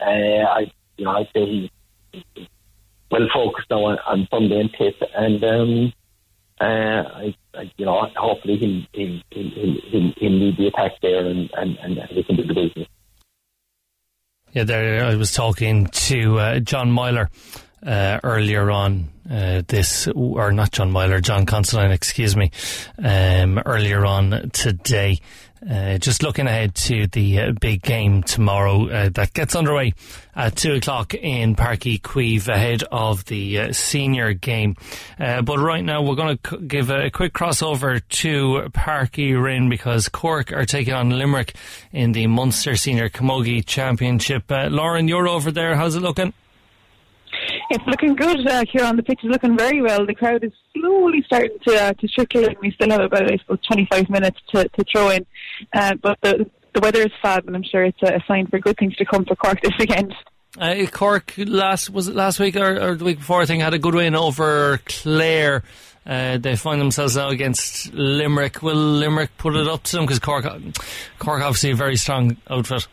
[0.00, 1.68] uh, I, you know, I'd say
[2.12, 2.46] he's
[3.10, 5.92] well focused now on, on Sunday and and um,
[6.60, 11.26] uh, I, I, you know, hopefully he'll he'll, he'll, he'll, he'll lead the attack there,
[11.26, 12.88] and, and, and we can do the business.
[14.52, 17.30] Yeah, there I was talking to uh, John Meyler
[17.84, 22.50] uh, earlier on uh, this, or not John Meyler, John Considine, excuse me,
[23.02, 25.20] um, earlier on today.
[25.68, 29.94] Uh, just looking ahead to the uh, big game tomorrow uh, that gets underway
[30.34, 34.74] at two o'clock in Páirc Uí Chaoimh ahead of the uh, senior game.
[35.20, 39.40] Uh, but right now we're going to c- give a quick crossover to Páirc Uí
[39.40, 41.54] Rinn because Cork are taking on Limerick
[41.92, 44.44] in the Munster Senior Camogie Championship.
[44.50, 45.76] Lauren, you're over there.
[45.76, 46.32] How's it looking?
[47.72, 48.96] It's looking good, uh, Kieran.
[48.96, 50.04] The pitch is looking very well.
[50.04, 52.54] The crowd is slowly starting to uh, to trickle in.
[52.60, 55.24] We still have about, I suppose, 25 minutes to, to throw in.
[55.72, 58.76] Uh, but the, the weather is fab, and I'm sure it's a sign for good
[58.76, 60.14] things to come for Cork this weekend.
[60.58, 63.40] Uh, Cork last was it last week or, or the week before?
[63.40, 65.62] I think had a good win over Clare.
[66.04, 68.60] Uh, they find themselves now against Limerick.
[68.60, 70.04] Will Limerick put it up to them?
[70.04, 70.44] Because Cork,
[71.18, 72.86] Cork obviously a very strong outfit.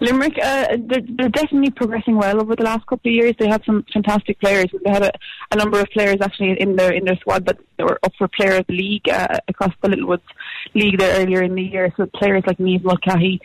[0.00, 3.34] Limerick, uh, they're, they're definitely progressing well over the last couple of years.
[3.38, 4.66] They have some fantastic players.
[4.84, 5.12] They had a,
[5.52, 8.56] a number of players actually in their in their squad that were up for Player
[8.58, 10.22] of the League uh, across the Littlewoods
[10.74, 11.92] League there earlier in the year.
[11.96, 13.40] So players like Niamh Mulcahy,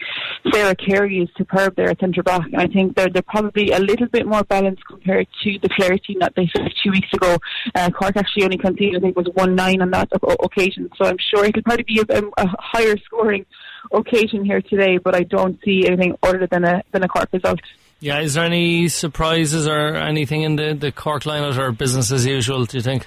[0.52, 3.80] Sarah Carey is superb there at centre back, and I think they're they're probably a
[3.80, 7.38] little bit more balanced compared to the Clare team that they faced two weeks ago.
[7.76, 10.10] Uh, Cork actually only conceded I think was one nine on that
[10.43, 13.45] occasion, so I'm sure it'll probably be a, a higher scoring
[13.91, 14.97] occasion here today.
[14.97, 17.59] But I don't see anything other than a than a Cork result.
[18.01, 22.25] Yeah, is there any surprises or anything in the, the Cork lineup or business as
[22.25, 23.05] usual, do you think?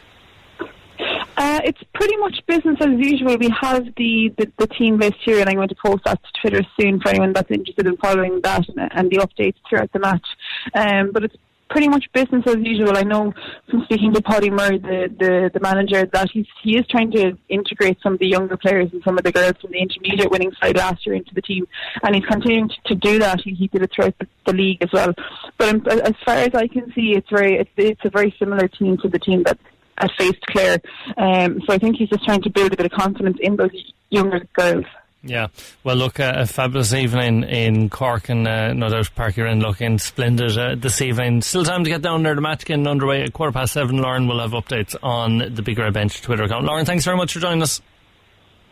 [1.42, 3.36] Uh, it's pretty much business as usual.
[3.38, 6.40] We have the, the, the team list here, and I'm going to post that to
[6.40, 9.98] Twitter soon for anyone that's interested in following that and, and the updates throughout the
[9.98, 10.26] match.
[10.74, 11.36] Um, but it's
[11.72, 12.96] pretty much business as usual.
[12.96, 13.32] I know
[13.68, 17.36] from speaking to Paudie Murray, the, the, the manager, that he's, he is trying to
[17.48, 20.52] integrate some of the younger players and some of the girls from the intermediate winning
[20.60, 21.66] side last year into the team,
[22.02, 23.40] and he's continuing to, to do that.
[23.40, 25.12] He, he did it throughout the, the league as well.
[25.56, 28.68] But um, as far as I can see, it's very it's, it's a very similar
[28.68, 29.58] team to the team that
[29.96, 30.78] has faced Clare.
[31.16, 33.70] Um, so I think he's just trying to build a bit of confidence in those
[34.10, 34.84] younger girls.
[35.24, 35.48] Yeah,
[35.84, 39.60] well, look, uh, a fabulous evening in Cork, and uh, no doubt Páirc Uí Rinn
[39.60, 41.42] looking splendid uh, this evening.
[41.42, 42.34] Still time to get down there.
[42.34, 43.98] The match getting underway at quarter past seven.
[43.98, 46.64] Lauren will have updates on the Big Red Bench Twitter account.
[46.64, 47.80] Lauren, thanks very much for joining us.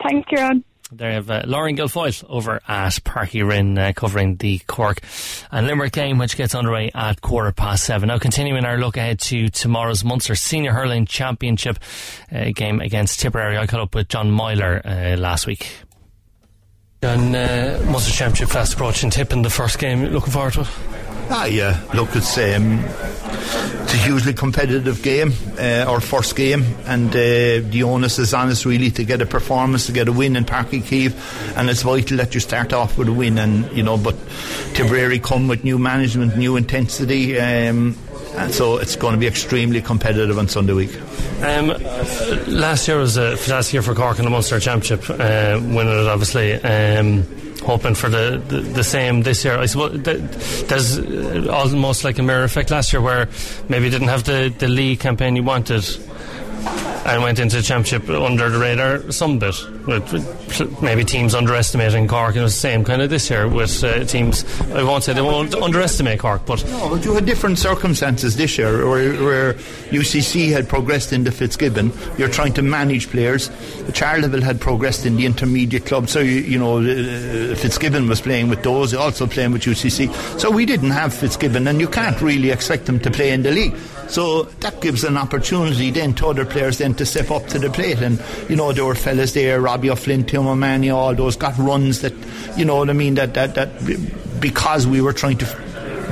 [0.03, 0.65] Thanks, Kieran.
[0.91, 4.99] There you have uh, Lauren Guilfoyle over at Páirc Uí Rinn uh, covering the Cork
[5.51, 8.07] and Limerick game, which gets underway at quarter past seven.
[8.09, 11.79] Now, continuing our look ahead to tomorrow's Munster Senior Hurling Championship
[12.29, 13.57] uh, game against Tipperary.
[13.57, 15.71] I caught up with John Meyler uh, last week.
[17.03, 20.05] John, uh, Munster Championship fast approaching, tipping the first game.
[20.05, 20.67] Looking forward to it?
[21.31, 21.81] Ah, yeah.
[21.95, 27.81] Look, it's um, it's a hugely competitive game, uh, our first game, and uh, the
[27.83, 30.79] onus is on us really to get a performance, to get a win in Páirc
[30.79, 33.39] Uí Chaoimh, and it's vital that you start off with a win.
[33.39, 34.15] And you know, but
[34.75, 37.39] Tipperary come with new management, new intensity.
[37.39, 37.97] Um,
[38.35, 40.95] And so it's going to be extremely competitive on Sunday week.
[41.41, 41.67] Um,
[42.47, 46.07] last year was a fantastic year for Cork in the Munster Championship, uh, winning it
[46.07, 46.53] obviously.
[46.53, 47.25] Um,
[47.61, 49.57] hoping for the, the, the, same this year.
[49.57, 53.29] I suppose there's almost like a mirror effect last year where
[53.69, 55.83] maybe you didn't have the, the league campaign you wanted
[57.05, 59.55] and went into the championship under the radar some bit.
[59.87, 63.83] With maybe teams underestimating Cork, and it was the same kind of this year with
[63.83, 64.45] uh, teams.
[64.71, 68.57] I won't say they won't underestimate Cork, but no, but you had different circumstances this
[68.57, 69.53] year where, where
[69.89, 71.91] UCC had progressed into Fitzgibbon.
[72.17, 73.49] You're trying to manage players.
[73.93, 78.49] Charleville had progressed in the intermediate club, so you, you know uh, Fitzgibbon was playing
[78.49, 80.13] with those, also playing with UCC.
[80.39, 83.51] So we didn't have Fitzgibbon, and you can't really expect them to play in the
[83.51, 83.75] league.
[84.11, 87.69] So that gives an opportunity then to other players then to step up to the
[87.69, 87.99] plate.
[87.99, 92.01] And, you know, there were fellas there, Robbie O'Flynn, Tim O'Mahony, all those got runs
[92.01, 92.13] that,
[92.57, 95.45] you know what I mean, that, that, that because we were trying to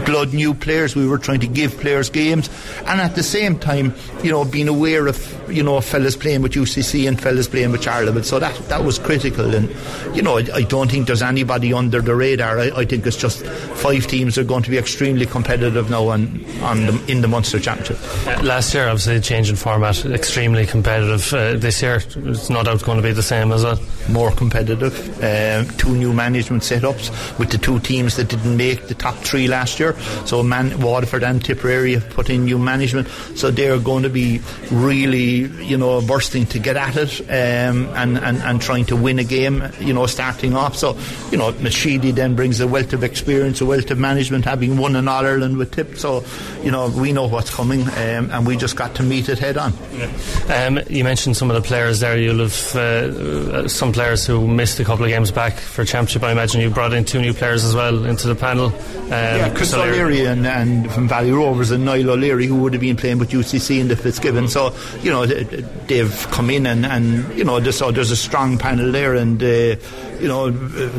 [0.06, 0.96] blood new players.
[0.96, 2.50] We were trying to give players games,
[2.86, 3.94] and at the same time,
[4.24, 5.18] you know, being aware of
[5.50, 8.24] you know fellas playing with UCC and fellas playing with Charleville.
[8.24, 9.70] So that that was critical, and
[10.16, 12.60] you know, I, I don't think there's anybody under the radar.
[12.60, 16.46] I, I, think it's just five teams are going to be extremely competitive now on
[16.62, 17.98] on the, in the Munster Championship.
[18.28, 21.34] Uh, last year, obviously, change in format, extremely competitive.
[21.34, 23.80] Uh, this year, it's no doubt going to be the same as well.
[24.10, 25.24] More competitive.
[25.24, 29.48] Uh, two new management setups with the two teams that didn't make the top three
[29.48, 29.89] last year.
[30.26, 34.42] So Man- Waterford and Tipperary have put in new management, so they're going to be
[34.72, 39.20] really, you know, bursting to get at it um, and, and, and trying to win
[39.20, 40.76] a game, you know, starting off.
[40.76, 40.98] So,
[41.32, 44.96] you know, Mashidi then brings a wealth of experience, a wealth of management, having won
[44.96, 45.98] in All Ireland with Tip.
[45.98, 46.24] So,
[46.64, 49.58] you know, we know what's coming, um, and we just got to meet it head
[49.58, 49.74] on.
[49.94, 50.68] Yeah.
[50.68, 52.18] Um, you mentioned some of the players there.
[52.18, 56.24] You'll have uh, some players who missed a couple of games back for championship.
[56.24, 58.68] I imagine you brought in two new players as well into the panel.
[58.68, 62.82] Um, yeah, Chris O'Leary and, and, from Valley Rovers and Niall O'Leary who would have
[62.82, 64.48] been playing with UCC in the Fitzgibbon.
[64.48, 68.92] So you know they've come in and, and you know so there's a strong panel
[68.92, 69.76] there and uh,
[70.20, 70.52] you know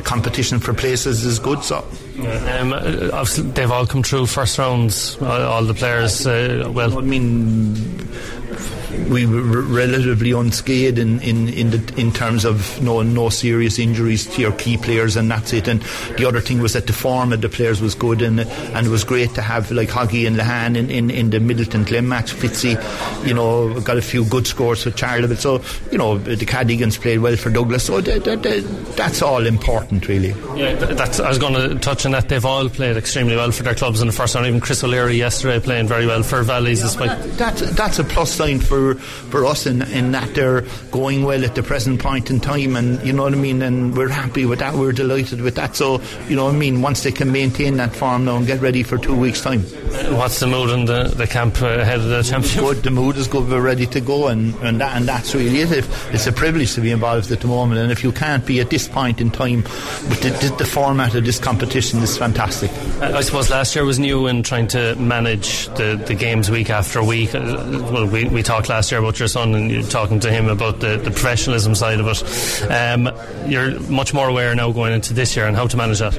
[0.04, 1.62] competition for places is good.
[1.62, 1.86] So.
[2.20, 2.74] Um,
[3.54, 5.16] they've all come through first rounds.
[5.22, 6.26] All, all the players.
[6.26, 7.74] Uh, well, I mean,
[9.10, 14.26] we were relatively unscathed in in in, the, in terms of no no serious injuries
[14.26, 15.68] to your key players, and that's it.
[15.68, 15.82] And
[16.16, 18.90] the other thing was that the form of the players was good, and and it
[18.90, 22.32] was great to have like Hoggy and Lehane in, in, in the Midleton Glen match.
[22.32, 22.76] Fitzy,
[23.26, 25.36] you know, got a few good scores for Charleville.
[25.36, 27.84] So you know, the Cadogans played well for Douglas.
[27.84, 30.34] So that, that, that, that's all important, really.
[30.58, 31.20] Yeah, that's.
[31.20, 32.28] I was going to touch on that.
[32.28, 34.46] They've all played extremely well for their clubs in the first round.
[34.46, 36.80] Even Chris O'Leary yesterday playing very well for Valleys.
[36.80, 38.79] Yeah, that, that's a plus sign for
[39.30, 43.04] for us in, in that they're going well at the present point in time, and
[43.06, 43.62] you know what I mean.
[43.62, 44.74] And we're happy with that.
[44.74, 45.76] We're delighted with that.
[45.76, 46.82] So you know what I mean.
[46.82, 49.62] Once they can maintain that form now and get ready for two weeks' time.
[50.16, 52.60] What's the mood in the, the camp ahead of the championship?
[52.62, 52.82] Good.
[52.82, 53.48] The mood is good.
[53.48, 55.72] We're ready to go, and and, that, and that's really it.
[55.72, 58.60] If, it's a privilege to be involved at the moment, and if you can't be
[58.60, 59.62] at this point in time
[60.08, 62.70] with the, the, the format of this competition, is fantastic.
[63.00, 67.02] I suppose last year was new in trying to manage the, the games week after
[67.02, 67.34] week.
[67.34, 70.48] Uh, well, we, we talked last year about your son and you're talking to him
[70.48, 72.70] about the, the professionalism side of it.
[72.70, 73.10] Um,
[73.50, 76.14] you're much more aware now going into this year and how to manage that.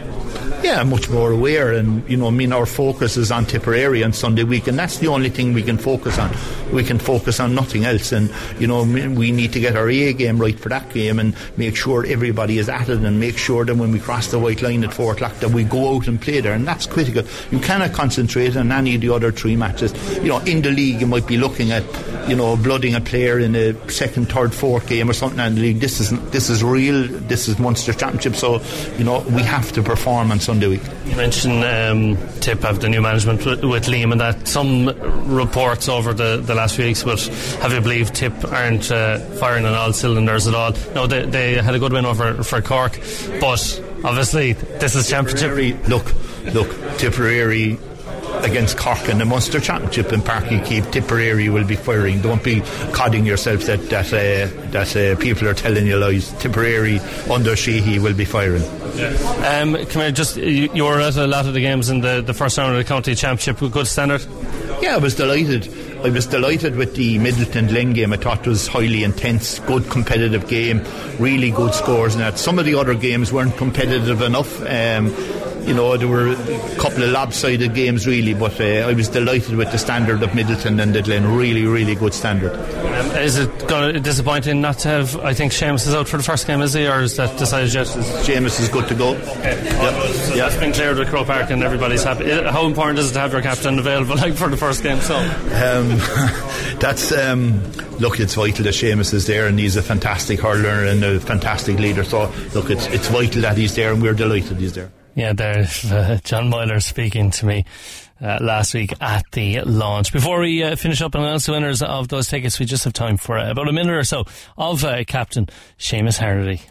[0.63, 4.13] Yeah, much more aware, and you know, I mean, our focus is on Tipperary on
[4.13, 6.31] Sunday week, and that's the only thing we can focus on.
[6.71, 10.13] We can focus on nothing else, and you know, we need to get our A
[10.13, 13.65] game right for that game, and make sure everybody is at it, and make sure
[13.65, 16.21] that when we cross the white line at four o'clock, that we go out and
[16.21, 17.23] play there, and that's critical.
[17.49, 19.93] You cannot concentrate on any of the other three matches.
[20.17, 21.83] You know, in the league, you might be looking at,
[22.29, 25.61] you know, blooding a player in a second, third, fourth game or something in the
[25.61, 25.79] league.
[25.79, 27.07] This is this is real.
[27.07, 28.61] This is Munster Championship, so
[28.99, 30.81] you know, we have to perform on Sunday week.
[31.05, 34.87] You mentioned um, Tip have the new management with, with Liam and that some
[35.33, 39.65] reports over the, the last few weeks would have you believe Tip aren't uh, firing
[39.65, 40.73] on all cylinders at all.
[40.93, 42.99] No, they, they had a good win over for Cork,
[43.39, 45.87] but obviously this is championship.
[45.87, 46.13] Look,
[46.53, 47.77] look, Tipperary
[48.43, 52.21] against Cork in the Munster Championship in Páirc Uí Chaoimh, Tipperary will be firing.
[52.21, 52.61] Don't be
[52.93, 56.31] codding yourself that that uh, that uh, people are telling you lies.
[56.39, 58.63] Tipperary under Sheedy will be firing.
[58.95, 59.61] Yeah.
[59.61, 62.21] Um, come here, just you, you, were at a lot of the games in the,
[62.21, 64.25] the first round of the county championship with good standard.
[64.81, 65.69] Yeah, I was delighted.
[66.03, 68.11] I was delighted with the Midleton Glen game.
[68.11, 70.83] I thought it was highly intense, good competitive game,
[71.19, 72.15] really good scores.
[72.15, 74.59] And that some of the other games weren't competitive enough.
[74.61, 75.13] Um,
[75.65, 79.55] you know, there were a couple of lopsided games really, but uh, I was delighted
[79.55, 81.35] with the standard of Midleton and the Glen.
[81.35, 82.53] Really, really good standard.
[82.53, 85.17] Um, Is it going to disappointing not to have?
[85.19, 87.73] I think Seamus is out for the first game, is he, or is that decided
[87.73, 87.87] yet?
[87.87, 89.15] Seamus is good to go.
[89.15, 89.63] Okay.
[89.63, 90.13] Yep.
[90.13, 90.49] So yeah.
[90.49, 92.29] that's been cleared with Croke Park, and everybody's happy.
[92.29, 94.99] How important is it to have your captain available, like for the first game?
[95.01, 95.97] So um,
[96.79, 97.61] that's um,
[97.99, 101.79] look, it's vital that Seamus is there, and he's a fantastic hurler and a fantastic
[101.79, 102.03] leader.
[102.03, 104.91] So look, it's it's vital that he's there, and we're delighted he's there.
[105.15, 107.65] Yeah, there's uh, John Meyler speaking to me
[108.21, 110.13] uh, last week at the launch.
[110.13, 112.93] Before we uh, finish up and announce the winners of those tickets, we just have
[112.93, 114.23] time for about a minute or so
[114.57, 115.47] of uh, Captain
[115.77, 116.61] Seamus Harnedy.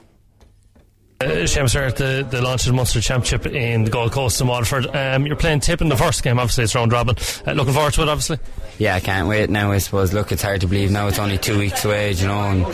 [1.22, 4.46] Uh, Seamus, at the, the launch of the Munster Championship in the Gold Coast in
[4.46, 4.86] Waterford.
[4.86, 7.14] Um, you're playing Tip in the first game, obviously, it's round robin.
[7.46, 8.38] Uh, looking forward to it, obviously?
[8.78, 10.14] Yeah, I can't wait now, I suppose.
[10.14, 12.40] Look, it's hard to believe now, it's only two weeks away, you know.
[12.40, 12.64] And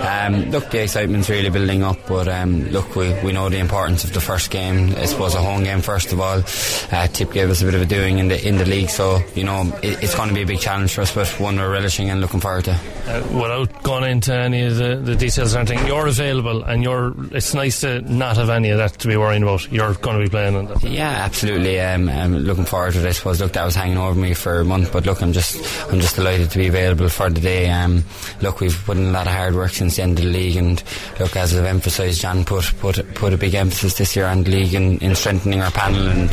[0.00, 4.04] um, look, the excitement's really building up, but um, look, we, we know the importance
[4.04, 4.94] of the first game.
[4.96, 6.44] I suppose a home game, first of all.
[6.92, 9.18] Uh, Tip gave us a bit of a doing in the in the league, so,
[9.34, 11.72] you know, it, it's going to be a big challenge for us, but one we're
[11.72, 12.80] relishing and looking forward to.
[13.08, 17.12] Uh, without going into any of the, the details or anything, you're available, and you're
[17.34, 19.70] it's nice to not have any of that to be worrying about.
[19.70, 20.82] You're going to be playing on that.
[20.82, 21.80] Yeah, absolutely.
[21.80, 23.06] Um, I'm looking forward to it.
[23.06, 23.40] I suppose.
[23.40, 25.56] Look, that was hanging over me for a month, but look, I'm just
[25.90, 27.70] I'm just delighted to be available for the day.
[27.70, 28.04] Um,
[28.40, 30.56] look, we've put in a lot of hard work since the end of the league,
[30.56, 30.82] and
[31.18, 34.50] look, as I've emphasised, John put put put a big emphasis this year on the
[34.50, 36.30] league and in strengthening our panel, and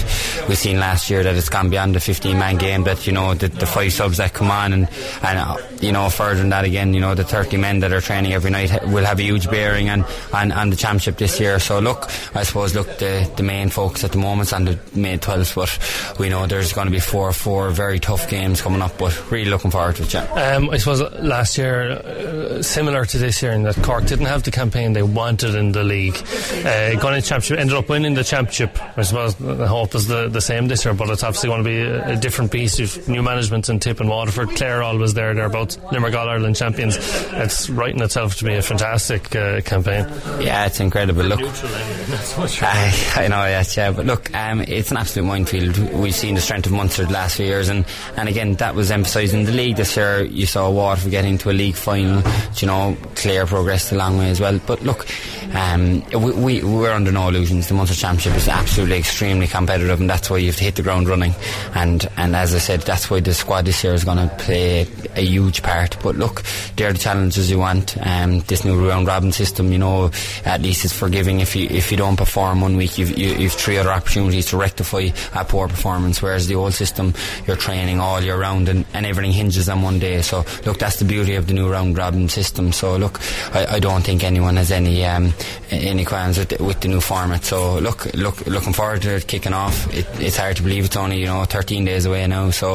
[0.48, 2.84] we've seen last year that it's gone beyond the 15 man game.
[2.84, 4.90] That you know the, the five subs that come on, and
[5.22, 8.02] and uh, you know further than that again, you know the 30 men that are
[8.02, 11.53] training every night will have a huge bearing on on, on the championship this year.
[11.60, 14.80] So look, I suppose look the the main focus at the moment is on the
[14.96, 18.82] May 12th, but we know there's going to be four four very tough games coming
[18.82, 18.98] up.
[18.98, 20.14] But really looking forward to it.
[20.14, 20.24] Yeah.
[20.34, 24.44] Um, I suppose last year, uh, similar to this year, in that Cork didn't have
[24.44, 26.16] the campaign they wanted in the league.
[26.16, 28.78] Uh, going into championship, ended up winning the championship.
[28.98, 31.70] I suppose the hope is the, the same this year, but it's obviously going to
[31.70, 34.50] be a, a different piece of new management in Tip and Waterford.
[34.56, 35.34] Clare always there.
[35.34, 36.98] They're both Limerick All Ireland champions.
[37.34, 40.08] It's writing itself to be a fantastic uh, campaign.
[40.42, 41.24] Yeah, it's incredible.
[41.24, 41.42] Look,
[42.62, 45.78] I, I, know, yes, yeah, but look, um, it's an absolute minefield.
[45.94, 47.86] We've seen the strength of Munster the last few years, and,
[48.16, 50.24] and again, that was emphasised in the league this year.
[50.24, 52.24] You saw Waterford getting to a league final.
[52.56, 54.58] You know, Clare progressed a long way as well.
[54.66, 55.06] But look,
[55.54, 57.68] um, we, we we're under no illusions.
[57.68, 60.82] The Munster Championship is absolutely extremely competitive, and that's why you have to hit the
[60.82, 61.36] ground running.
[61.76, 64.88] And and as I said, that's why the squad this year is going to play
[65.16, 65.98] a huge part.
[66.02, 66.44] But look,
[66.78, 67.98] they're the challenges you want.
[68.06, 70.10] Um, this new round robin system, you know,
[70.46, 73.50] at least is forgiving if you if you don't perform one week, you've you, you
[73.50, 76.22] have three other opportunities to rectify a poor performance.
[76.22, 77.14] Whereas the old system,
[77.48, 80.22] you're training all year round, and, and everything hinges on one day.
[80.22, 82.72] So look, that's the beauty of the new round robin system.
[82.72, 83.20] So look,
[83.54, 85.34] I, I don't think anyone has any um,
[85.72, 87.44] any qualms with the, with the new format.
[87.44, 89.94] So look, look, looking forward to it kicking off.
[89.94, 92.50] It, it's hard to believe it's only you know 13 days away now.
[92.52, 92.74] So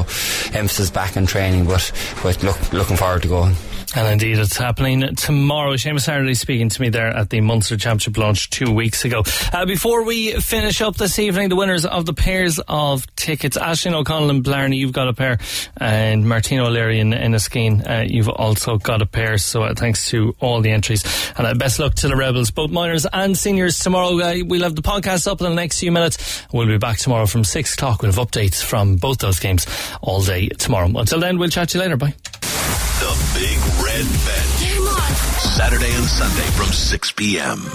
[0.53, 1.93] emphasis back on training, but
[2.23, 3.55] but look, looking forward to going.
[3.99, 5.73] And indeed, it's happening tomorrow.
[5.73, 9.25] Seamus Harnedy speaking to me there at the Munster Championship launch two weeks ago.
[9.53, 13.95] Uh, before we finish up this evening, the winners of the pairs of tickets, Ashling
[13.95, 15.39] O'Connell and Blarney, you've got a pair,
[15.79, 19.37] and Martino O'Leary and Enniskeane, uh, you've also got a pair.
[19.37, 21.03] So uh, thanks to all the entries.
[21.37, 24.17] And uh, best luck to the Rebels, both minors and seniors tomorrow.
[24.21, 26.47] Uh, we'll have the podcast up in the next few minutes.
[26.53, 28.03] We'll be back tomorrow from six o'clock.
[28.03, 29.67] We'll have updates from both those games
[30.03, 30.87] all day tomorrow.
[30.87, 31.97] Until then, we'll chat to you later.
[31.97, 32.15] Bye.
[33.01, 33.78] The Big
[35.41, 37.59] Saturday and Sunday from 6 p.m.